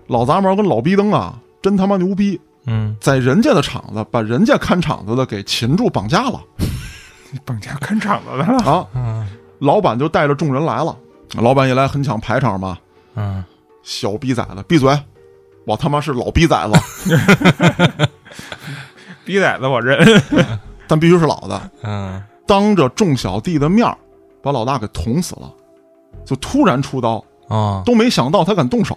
[0.08, 6.40] 老杂毛跟老逼灯啊，真他妈牛逼，嗯，在人家的场子把人家看场子的给擒住绑架了
[7.46, 8.58] 绑架看场子的了。
[8.72, 8.88] 啊！
[8.94, 9.28] 嗯
[9.60, 10.96] 老板就带着众人来了，
[11.34, 12.78] 老板一来很抢排场嘛，
[13.16, 13.44] 嗯，
[13.82, 14.96] 小逼崽子闭嘴！
[15.66, 16.80] 我他妈是老逼崽子，
[19.26, 19.98] 逼崽子我认。
[20.88, 21.72] 但必须是老的。
[21.82, 23.86] 嗯，当着众小弟的面
[24.44, 25.52] 把老大给捅死了，
[26.24, 28.96] 就突然出刀，啊都没想到他敢动手。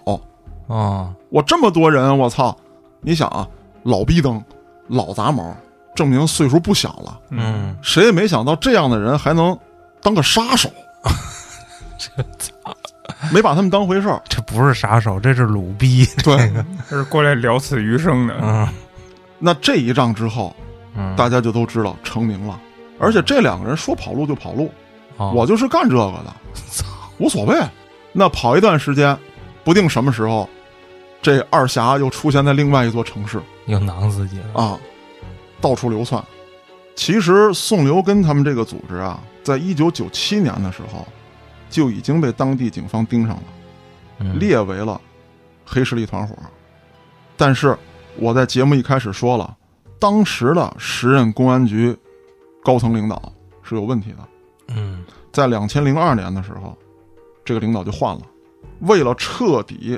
[0.69, 2.55] 啊，我这么多人，我操！
[3.01, 3.47] 你想啊，
[3.81, 4.41] 老逼灯、
[4.87, 5.53] 老杂毛，
[5.95, 7.19] 证明岁数不小了。
[7.29, 9.57] 嗯，谁也没想到这样的人还能
[10.01, 10.69] 当个杀手，
[13.31, 14.21] 没把他们当回事儿。
[14.27, 16.05] 这不是杀手，这是鲁逼。
[16.23, 16.51] 对，
[16.89, 18.37] 这是过来了此余生的。
[18.41, 18.67] 嗯
[19.43, 20.55] 那这一仗之后，
[20.95, 22.59] 嗯，大家就都知道成名了。
[22.99, 24.71] 而且这两个人说跑路就跑路，
[25.17, 26.31] 哦我就是干这个的，
[27.17, 27.55] 无所谓。
[28.13, 29.17] 那跑一段时间，
[29.63, 30.47] 不定什么时候，
[31.23, 34.61] 这二侠又出现在另外一座城市又囊自己了。
[34.61, 34.77] 啊，
[35.61, 36.21] 到处流窜。
[36.95, 41.07] 其实宋留根他们这个组织啊，在一九九七年的时候，
[41.69, 43.43] 就已经被当地警方盯上了，
[44.19, 44.99] 嗯列为了
[45.65, 46.35] 黑势力团伙。
[47.37, 47.77] 但是
[48.17, 49.57] 我在节目一开始说了，
[49.97, 51.97] 当时的时任公安局
[52.63, 53.31] 高层领导
[53.63, 54.17] 是有问题的。
[54.75, 56.77] 嗯在两千零二年的时候，
[57.45, 58.21] 这个领导就换了，
[58.81, 59.97] 为了彻底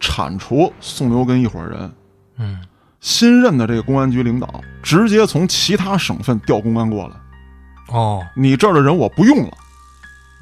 [0.00, 1.90] 铲除宋留根一伙人，
[2.36, 2.60] 嗯
[3.02, 9.52] 新任的这个公安局领导直接从其他省份调公安过来，哦，你这儿的人我不用了，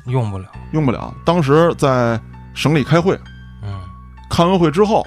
[0.04, 1.12] 用不了，用不了。
[1.24, 2.20] 当时在
[2.52, 3.18] 省里开会，
[3.62, 3.80] 嗯，
[4.28, 5.04] 开完会之后，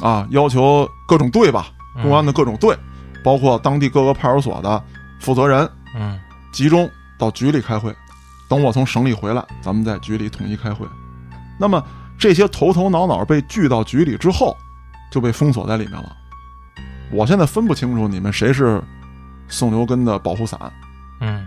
[0.00, 2.02] 啊，要求各种队吧，嗯。
[2.02, 2.74] 公安的各种队，
[3.22, 4.82] 包括当地各个派出所的
[5.20, 6.18] 负责人，嗯。
[6.54, 7.94] 集中到局里开会。
[8.48, 10.86] 等我从省里回来，咱们在局里统一开会。
[11.58, 11.82] 那么
[12.18, 14.56] 这些头头脑脑被聚到局里之后，
[15.10, 16.16] 就被封锁在里面了。
[17.14, 18.82] 我现在分不清楚你们谁是
[19.48, 20.58] 宋留根的保护伞
[21.20, 21.46] 嗯，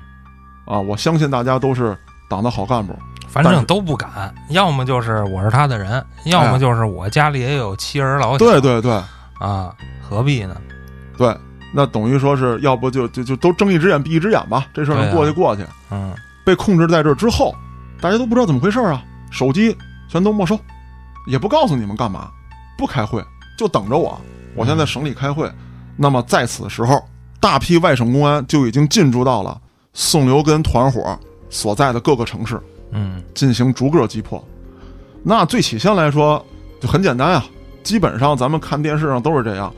[0.66, 0.80] 啊！
[0.80, 1.96] 我相信大家都是
[2.30, 2.98] 党的好干部。
[3.28, 8.92] 反正都不敢，要么就是我是他的人，要么就是我家里也有妻儿老小，对对对
[9.40, 10.56] 啊，何必呢？
[11.18, 11.38] 对，
[11.74, 15.64] 那等于说是要不就就就都睁一只眼闭一只眼吧，这事儿能过去过去。
[15.92, 16.16] 嗯
[16.46, 17.54] 被控制在这儿之后，
[18.00, 20.58] 大家都不知道怎么回事啊，手机全都没收，
[21.28, 22.32] 也不告诉你们干嘛，
[22.78, 23.22] 不开会，
[23.58, 24.20] 就等着我。
[24.58, 25.50] 我现在省里开会，
[25.96, 27.00] 那么在此时候，
[27.40, 29.62] 大批外省公安就已经进驻到了
[29.94, 32.60] 宋留根团伙所在的各个城市，
[32.92, 34.44] 嗯进行逐个击破。
[35.22, 36.44] 那最起先来说
[36.82, 37.46] 就很简单啊，
[37.84, 39.72] 基本上咱们看电视上都是这样，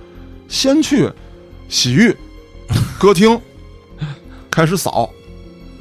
[0.47, 1.11] 先去
[1.67, 2.15] 洗浴、
[2.97, 3.39] 歌厅
[4.49, 5.09] 开始扫，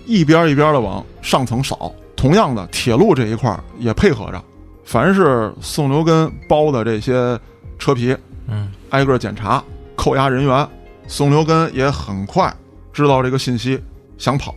[0.07, 1.93] 一边一边的往上层扫。
[2.17, 4.43] 同样的，铁路这一块儿也配合着，
[4.85, 7.39] 凡是宋留根包的这些
[7.79, 8.17] 车皮，
[8.49, 9.63] 嗯挨个检查、
[9.97, 10.69] 扣押人员。
[11.07, 12.55] 宋留根也很快
[12.93, 13.83] 知道这个信息，
[14.19, 14.55] 想跑，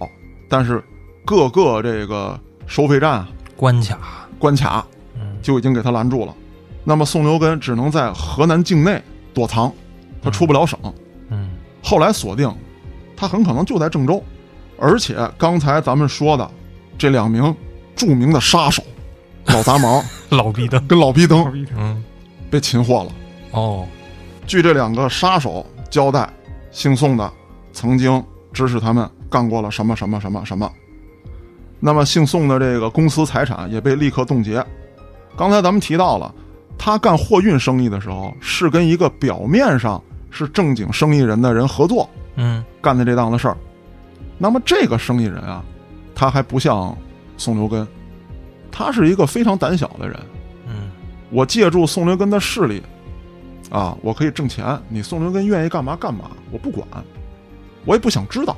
[0.50, 0.84] 但是
[1.26, 6.36] 各个这个收费站啊关卡，关卡嗯就已经给他拦住了。
[6.84, 9.02] 那么宋留根只能在河南境内
[9.34, 9.72] 躲藏，
[10.22, 10.78] 他出不了省。
[11.30, 11.52] 嗯
[11.82, 12.54] 后来锁定，
[13.16, 14.22] 他很可能就在郑州。
[14.78, 16.52] 而且刚才咱们说的
[16.98, 17.56] 这两名
[17.96, 18.84] 著名的杀手，
[19.46, 22.04] 老杂毛 老逼灯，跟老逼灯嗯
[22.50, 23.12] 被擒获了。
[23.52, 23.88] 哦，
[24.46, 26.32] 据这两个杀手交代，
[26.72, 27.32] 姓宋的
[27.72, 30.72] 曾经指使他们干过了什么什么什么什么。
[31.80, 34.64] 那么姓宋的这个公司财产也被立刻冻结。
[35.38, 36.34] 刚才咱们提到了，
[36.78, 43.58] 他干货运生意的时候是跟一个表面上是正经生意人的人合作嗯干的这档子事儿。
[44.38, 45.64] 那么这个生意人啊，
[46.14, 46.96] 他还不像
[47.38, 47.88] 宋留根，
[48.72, 50.20] 他是一个非常胆小的人。
[50.68, 50.92] 嗯
[51.30, 52.84] 我借助宋留根的势力，
[53.72, 54.80] 啊，我可以挣钱。
[54.90, 56.86] 你宋留根愿意干嘛干嘛，我不管，
[57.86, 58.56] 我也不想知道。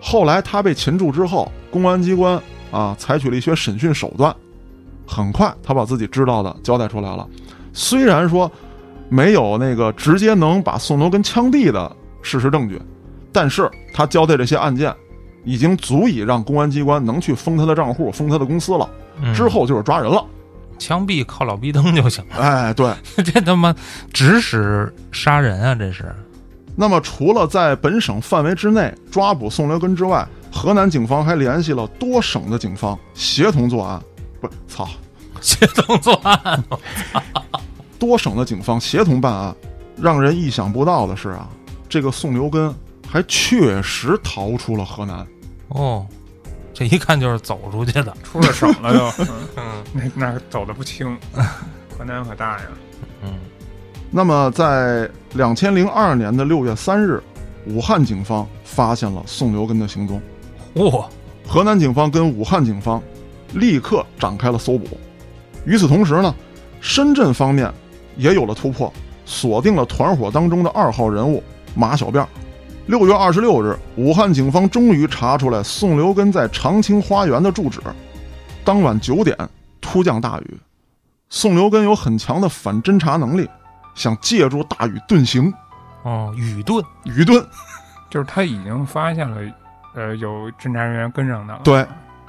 [0.00, 2.40] 后来他被擒住之后，公安机关
[2.72, 4.34] 啊采取了一些审讯手段，
[5.06, 7.28] 很快他把自己知道的交代出来了。
[7.72, 8.50] 虽然说
[9.08, 12.80] 没有那个直接能把宋留根枪毙的事实证据，
[13.30, 14.92] 但是他交代这些案件，
[15.44, 18.88] 已经足以让公安机关能去封他的账户、封他的公司了。
[19.22, 20.24] 嗯，之后就是抓人了。
[20.82, 22.92] 枪毙靠老逼灯 就行了，哎，对。
[23.24, 23.74] 这他妈
[24.12, 25.74] 指使杀人啊！
[25.74, 26.14] 这是，
[26.74, 34.02] 那么，除了在本省范围之内抓捕宋留根之外，河南警方还联系了多省的警方协同作案。
[34.40, 34.88] 不是，操，
[35.40, 36.62] 协同作案。
[37.98, 39.54] 多省的警方协同办案。
[40.00, 41.48] 让人意想不到的是啊，
[41.88, 42.74] 这个宋留根
[43.06, 45.24] 还确实逃出了河南。
[45.68, 46.04] 哦，
[46.82, 48.12] 这一看就是走出去的。
[48.24, 49.12] 出了省了又，
[49.94, 51.16] 那那走的不轻，
[51.96, 52.64] 河南可大呀。
[53.22, 53.38] 嗯
[54.10, 57.22] 那么，在两千零二年的六月三日，
[57.66, 60.20] 武汉警方发现了宋留根的行踪。
[60.74, 61.06] 嚯、
[61.46, 63.00] 河南警方跟武汉警方
[63.54, 64.98] 立刻展开了搜捕。
[65.64, 66.34] 与此同时呢，
[66.80, 67.72] 深圳方面
[68.16, 68.92] 也有了突破，
[69.24, 71.42] 锁定了团伙当中的二号人物
[71.74, 72.28] 马小辫儿。
[72.86, 77.80] 六月二十六日，武汉警方终于查出来宋留根在长青花园的住址。
[78.64, 79.36] 当晚九点，
[79.80, 80.60] 突降大雨，
[81.30, 83.48] 宋留根有很强的反侦查能力，
[83.94, 85.52] 想借助大雨遁形。
[86.02, 86.84] 哦，雨遁。
[87.04, 87.44] 雨遁
[88.10, 89.40] 就是他已经发现了，
[89.94, 91.60] 呃，有侦查人员跟上他了。
[91.62, 91.86] 对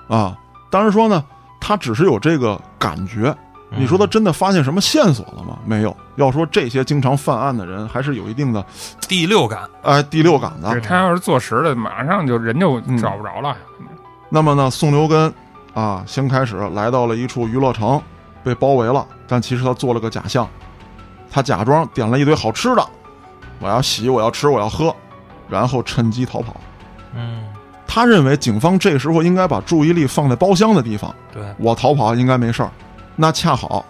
[0.08, 0.38] 啊，
[0.70, 1.26] 当然说呢，
[1.60, 3.36] 他只是有这个感觉，
[3.76, 5.58] 你说他真的发现什么线索了吗？
[5.66, 5.96] 没有。
[6.16, 8.64] 要说这些经常犯案的人，还是有一定的
[9.08, 9.62] 第六感。
[9.82, 10.82] 哎第六感的对。
[10.82, 13.56] 他要是坐实了，马上就人就嗯找不着了。
[14.30, 15.34] 那么呢，宋留根
[15.74, 18.02] 啊，先开始来到了一处娱乐城，
[18.44, 20.48] 被包围了，但其实他做了个假象，
[21.32, 22.86] 他假装点了一堆好吃的，
[23.60, 24.96] 我要洗，我要吃，我要喝，
[25.50, 26.56] 然后趁机逃跑。
[27.16, 27.44] 嗯
[27.86, 32.72] 他认为警方这时候应该把注意力放在包厢的地方，对，我逃跑应该没事儿。
[33.16, 33.86] 那恰好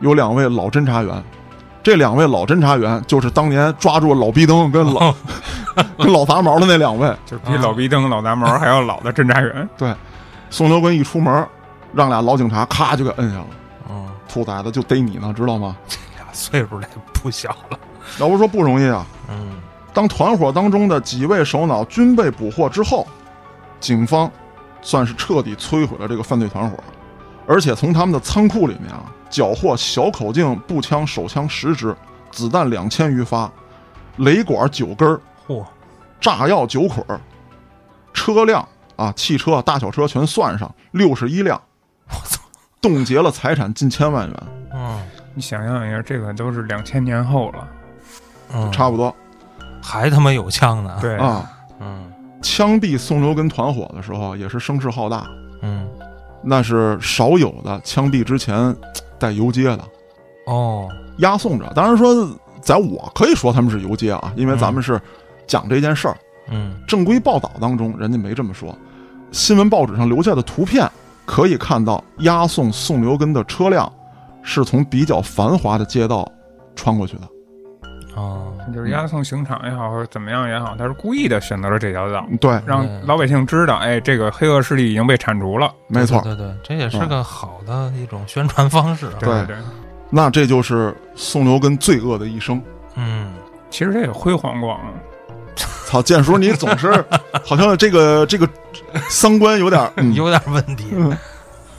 [0.00, 1.22] 有两位老侦查员，
[1.82, 5.14] 这两位老侦查员就是当年抓住老逼灯跟老、
[5.98, 7.08] 跟老杂毛的那两位。
[7.24, 9.68] 就是比老逼灯、老杂毛还要老的侦查员。
[9.76, 9.94] 对，
[10.50, 11.46] 宋留根一出门，
[11.92, 13.46] 让俩老警察咔就给摁下了。
[13.88, 15.76] 嗯，兔崽子就逮你呢，知道吗？
[15.88, 17.78] 这俩岁数也不小了。
[18.18, 19.06] 要不说不容易啊。
[19.28, 19.56] 嗯
[19.92, 23.06] 当团伙当中的几位首脑均被捕获之后，
[23.80, 24.30] 警方
[24.82, 26.76] 算是彻底摧毁了这个犯罪团伙，
[27.46, 31.94] 而且从他们的仓库里面啊，缴获小口径步枪、手枪十支，
[32.30, 33.50] 子弹两千余发，
[34.16, 35.64] 雷管九根儿，嚯，
[36.20, 37.20] 炸药九捆儿，
[38.12, 38.66] 车辆
[38.96, 41.60] 啊，汽车、大小车全算上六十一辆，
[42.08, 42.40] 我操，
[42.80, 44.42] 冻结了财产近千万元，
[44.74, 45.00] 嗯
[45.34, 47.68] 你想象一下，这个都是两千年后了。
[48.54, 49.14] 嗯，差不多
[49.82, 51.50] 还他妈有枪呢。，对，啊。
[51.78, 52.10] 嗯
[52.42, 55.26] 枪毙宋留根团伙的时候，也是声势浩大。
[55.62, 55.88] 嗯，
[56.48, 58.74] 那是少有的枪毙之前
[59.18, 59.80] 带游街的
[60.46, 60.88] 哦，
[61.18, 61.72] 押送着。
[61.74, 62.14] 当然说，
[62.62, 65.00] 在我可以说他们是游街啊，因为咱们是
[65.46, 66.16] 讲这件事儿。
[66.48, 68.72] 嗯正规报道当中，人家没这么说。
[69.32, 70.88] 新闻报纸上留下的图片
[71.24, 73.92] 可以看到，押送宋留根的车辆
[74.42, 76.30] 是从比较繁华的街道
[76.76, 77.22] 穿过去的。
[78.16, 85.70] 哦，就是押送刑场也好，或者怎么样也好，他是故意的选择了这条道，对，让嗯老百姓知道，哎，这个黑恶势力已经被铲除了。
[85.86, 86.20] 没错。
[86.22, 89.20] 对对，这也是个好的一种宣传方式啊。
[89.20, 89.56] 对对，
[90.08, 92.60] 那这就是宋留根罪恶的一生。
[92.94, 93.34] 嗯，
[93.68, 94.80] 其实这也辉煌过啊。
[95.86, 97.04] 操，建叔，你总是
[97.44, 98.48] 好像这个这个
[99.08, 100.86] 三观有点、嗯、有点问题。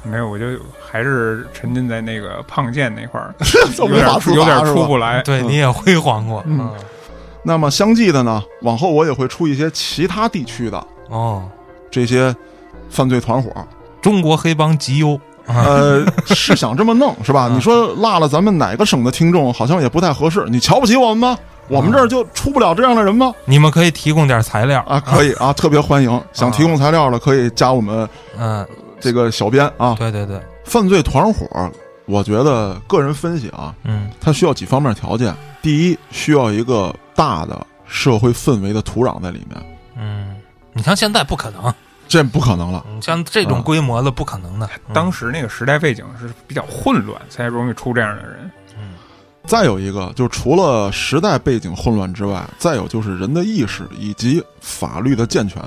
[0.04, 0.46] 没有，我就
[0.80, 5.22] 还是沉浸在那个胖剑那块儿， 这有点有点出不来。
[5.24, 6.44] 对，你也辉煌过。
[6.46, 6.70] 嗯
[7.44, 11.48] 那么相继的呢，往后我也会出一些其他地区的哦，
[11.90, 12.36] 这些
[12.90, 13.50] 犯罪团伙。
[14.02, 15.20] 中国黑帮集邮。
[15.46, 17.48] 呃，是想这么弄 是吧？
[17.50, 20.44] 嗯你说落了咱们哪个省的听众，好像也不太合适。
[20.50, 21.38] 你瞧不起我们吗？
[21.70, 23.34] 我们这儿就出不了这样的人吗？
[23.46, 24.84] 你们可以提供点材料。
[24.86, 26.22] 啊，可以啊，特别欢迎。
[26.34, 28.68] 想提供材料的可以加我们嗯，
[29.00, 29.96] 这个小编啊。
[29.98, 31.72] 对对对，犯罪团伙，
[32.06, 35.36] 我觉得个人分析啊，嗯它需要几方面条件。
[35.62, 39.66] 第一，需要一个大的社会氛围的土壤在里面，
[39.98, 40.36] 嗯，
[40.74, 41.74] 你像现在不可能，
[42.08, 42.86] 这不可能了。
[43.02, 44.66] 像这种规模的不可能的。
[44.88, 48.50] 嗯当时那个时代背景是比较混乱，才容易出这样的人。
[48.80, 48.94] 嗯
[49.46, 55.62] 再有一个，就除了时代背景混乱之外，再有就是人的意识以及法律的健全。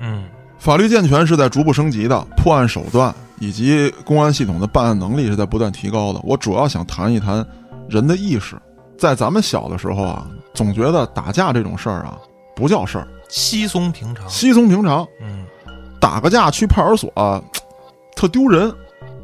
[0.00, 0.24] 嗯
[0.62, 6.20] 法律健全是在逐步升级的，破案手段以及公安系统的办案能力是在不断提高的。
[6.22, 7.44] 我主要想谈一谈
[7.88, 8.54] 人的意识。
[8.96, 12.16] 在咱们小的时候啊，总觉得打架这种事儿啊
[12.54, 14.28] 不叫事儿，稀松平常。
[14.28, 15.04] 稀松平常。
[15.20, 15.44] 嗯
[16.00, 17.42] 打个架去派出所、啊
[18.14, 18.72] 特丢人，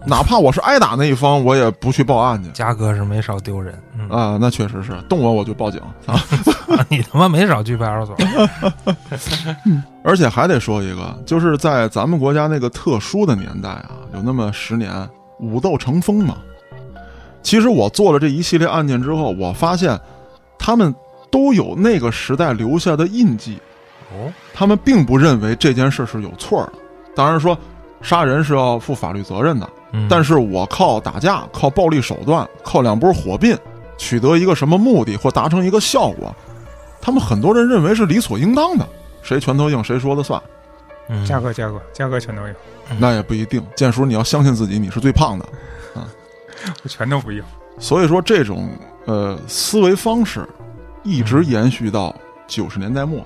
[0.07, 2.49] 哪怕我是挨打那一方，我也不去报案去。
[2.51, 3.79] 嘉哥是没少丢人。
[3.99, 6.19] 嗯，啊，那确实是动我我就报警啊！
[6.89, 8.17] 你他妈没少去派出所。
[10.03, 15.09] 而且还得说一个，就是在咱们国家那个特殊的年代啊，有那么十年
[15.41, 16.37] 武斗成风嘛。
[17.43, 19.99] 其实我做了这一系列案件之后，我发现
[20.59, 20.95] 他们
[21.31, 23.59] 都有那个时代留下的印记，
[24.13, 26.73] 哦，他们并不认为这件事是有错的。
[27.15, 27.57] 当然说，
[28.01, 33.57] 杀人是要负法律责任的，嗯但是我靠打架、靠暴力手段、靠两波火并
[33.97, 36.35] 取得一个什么目的或达成一个效果，
[37.01, 38.87] 他们很多人认为是理所应当的，
[39.23, 40.41] 谁拳头硬谁说了算。
[41.09, 42.55] 嗯嘉哥，嘉哥，嘉哥全都有，
[42.99, 43.65] 那也不一定。
[43.75, 45.45] 建叔，你要相信自己，你是最胖的
[45.95, 46.07] 啊。
[46.83, 47.43] 我拳头不硬。
[47.79, 48.69] 所以说，这种
[49.07, 50.47] 呃思维方式
[51.03, 52.15] 一直延续到
[52.47, 53.25] 九十年代末。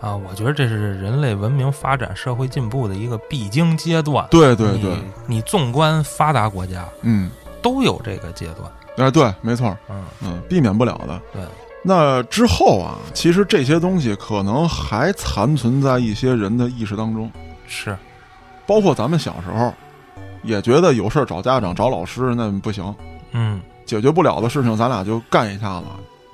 [0.00, 4.26] 啊，我觉得这是人类文明发展、社会进步的一个必经阶段。
[4.30, 4.90] 对对对，
[5.26, 7.30] 你，你纵观发达国家嗯，
[7.60, 8.70] 都有这个阶段。
[8.96, 11.20] 哎，对，没错，嗯，嗯，避免不了的。
[11.32, 11.42] 对，
[11.82, 17.30] 那之后啊，其实这些东西可能还残存在一些人的意识当中，
[17.66, 17.96] 是，
[18.66, 19.72] 包括咱们小时候
[20.42, 22.94] 也觉得有事儿找家长、找老师那不行，
[23.32, 25.86] 嗯，解决不了的事情咱俩就干一下子，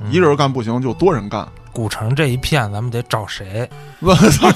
[0.04, 1.48] 嗯一人干不行就多人干。
[1.72, 3.68] 古城这一片，咱们得找谁？
[4.00, 4.48] 我操！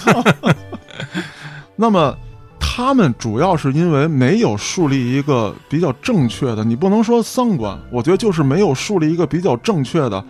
[1.75, 2.17] 那么
[2.61, 10.25] 他们主要是因为没有树立一个比较正确的，你不能说三观，我觉得就是没有树立一个比较正确的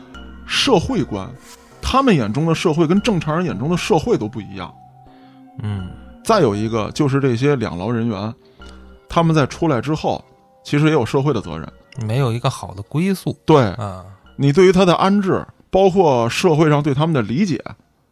[0.47, 1.29] 社会观。
[1.83, 4.73] 他们眼中的社会跟正常人眼中的社会都不一样。
[5.63, 5.89] 嗯
[6.25, 8.35] 再有一个就是这些两劳人员，
[9.09, 10.23] 他们在出来之后，
[10.63, 11.67] 其实也有社会的责任。
[12.07, 14.05] 没有一个好的归宿对啊。
[14.41, 17.61] 你对于他的安置，包括社会上对他们的理解，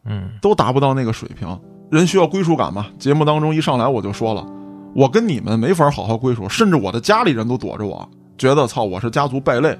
[0.04, 1.48] 嗯都达不到那个水平。
[1.88, 2.86] 人需要归属感嘛。
[2.98, 4.44] 节目当中一上来我就说了，
[4.92, 8.06] 我跟你们没法好好归属，甚至我的家里人都躲着我，
[8.36, 9.78] 觉得操我是家族败类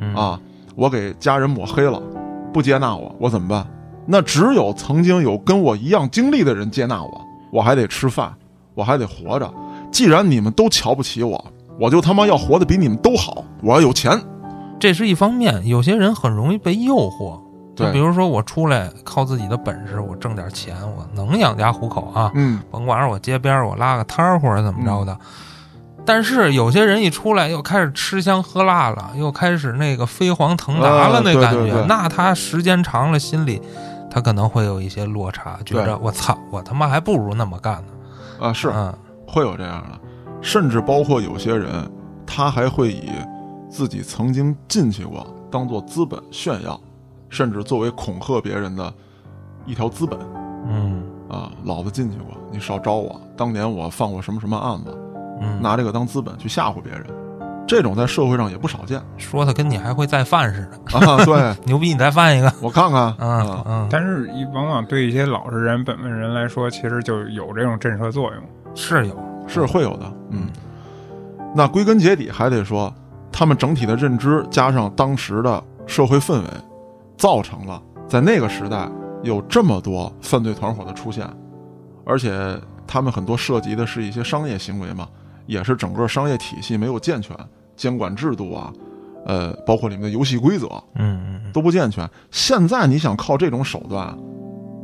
[0.00, 0.40] 嗯啊，
[0.76, 2.00] 我给家人抹黑了，
[2.52, 3.66] 不接纳我，我怎么办？
[4.06, 7.20] 那只有曾经有跟我一样经历的人接纳我，
[7.50, 8.32] 我还得吃饭，
[8.74, 9.52] 我还得活着。
[9.90, 11.44] 既然你们都瞧不起我，
[11.80, 14.18] 我就他妈要活得比你们都好，我要有钱。
[14.78, 17.40] 这是一方面，有些人很容易被诱惑。
[17.76, 25.16] 就对比如说我出来靠自己的本事，我挣点钱，我能养家糊口啊，嗯，甭管是我街边儿我拉个摊儿或者怎么着的。
[26.04, 33.62] 但是有些人一出来又开始吃香喝辣了，又开始那个飞黄腾达了啊那感觉，对对对那他时间长了，心里
[34.10, 38.46] 他可能会有一些落差，觉对着我操，我他妈还不如那么干呢。
[38.46, 38.92] 啊是嗯
[39.24, 39.98] 会有这样的，
[40.40, 41.68] 甚至包括有些人，
[42.26, 43.10] 他还会以
[43.68, 46.80] 自己曾经进去过当做资本炫耀，
[47.28, 48.92] 甚至作为恐吓别人的
[49.66, 50.18] 一条资本
[50.66, 54.96] 嗯啊，老子进去过，你少招我，当年我犯过什么什么案子，
[55.40, 57.04] 嗯，拿这个当资本去吓唬别人，
[57.66, 61.24] 这种在社会上也不少见说的跟你还会再犯似的， 啊。
[61.24, 62.52] 对 牛逼，你再犯一个。
[62.62, 68.42] 我看看嗯啊，嗯，但是，一往往对一些老实人、本分人来说，其实就有这种震慑作用。
[68.74, 69.16] 是有，
[69.46, 70.48] 是会有的，嗯。
[71.54, 72.92] 那归根结底还得说，
[73.38, 76.48] 他们整体的认知加上当时的社会氛围，
[77.16, 78.90] 造成了在那个时代
[79.22, 81.24] 有这么多犯罪团伙的出现，
[82.04, 85.06] 而且他们很多涉及的是一些商业行为嘛，
[85.46, 87.36] 也是整个商业体系没有健全，
[87.76, 88.72] 监管制度啊，
[89.24, 90.66] 呃，包括里面的游戏规则
[90.96, 92.10] 嗯嗯嗯都不健全。
[92.32, 94.18] 现在你想靠这种手段，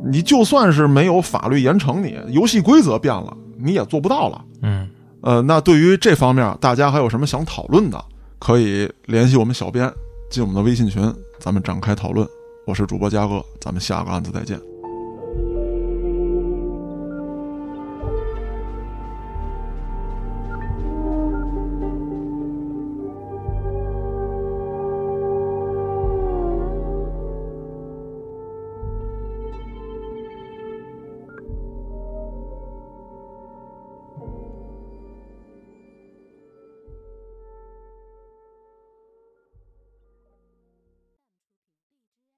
[0.05, 4.45] 你就算是没有法律严惩你，游戏规则变了，你也做不到了。
[4.61, 4.89] 嗯，
[5.23, 8.01] 呃，那对于这方面，大家还有什么想讨论的，
[8.45, 9.91] 可以联系我们小编，
[10.29, 12.29] 进我们的微信群，咱们展开讨论。
[12.67, 14.61] 我是主播嘉哥，咱们下个案子再见。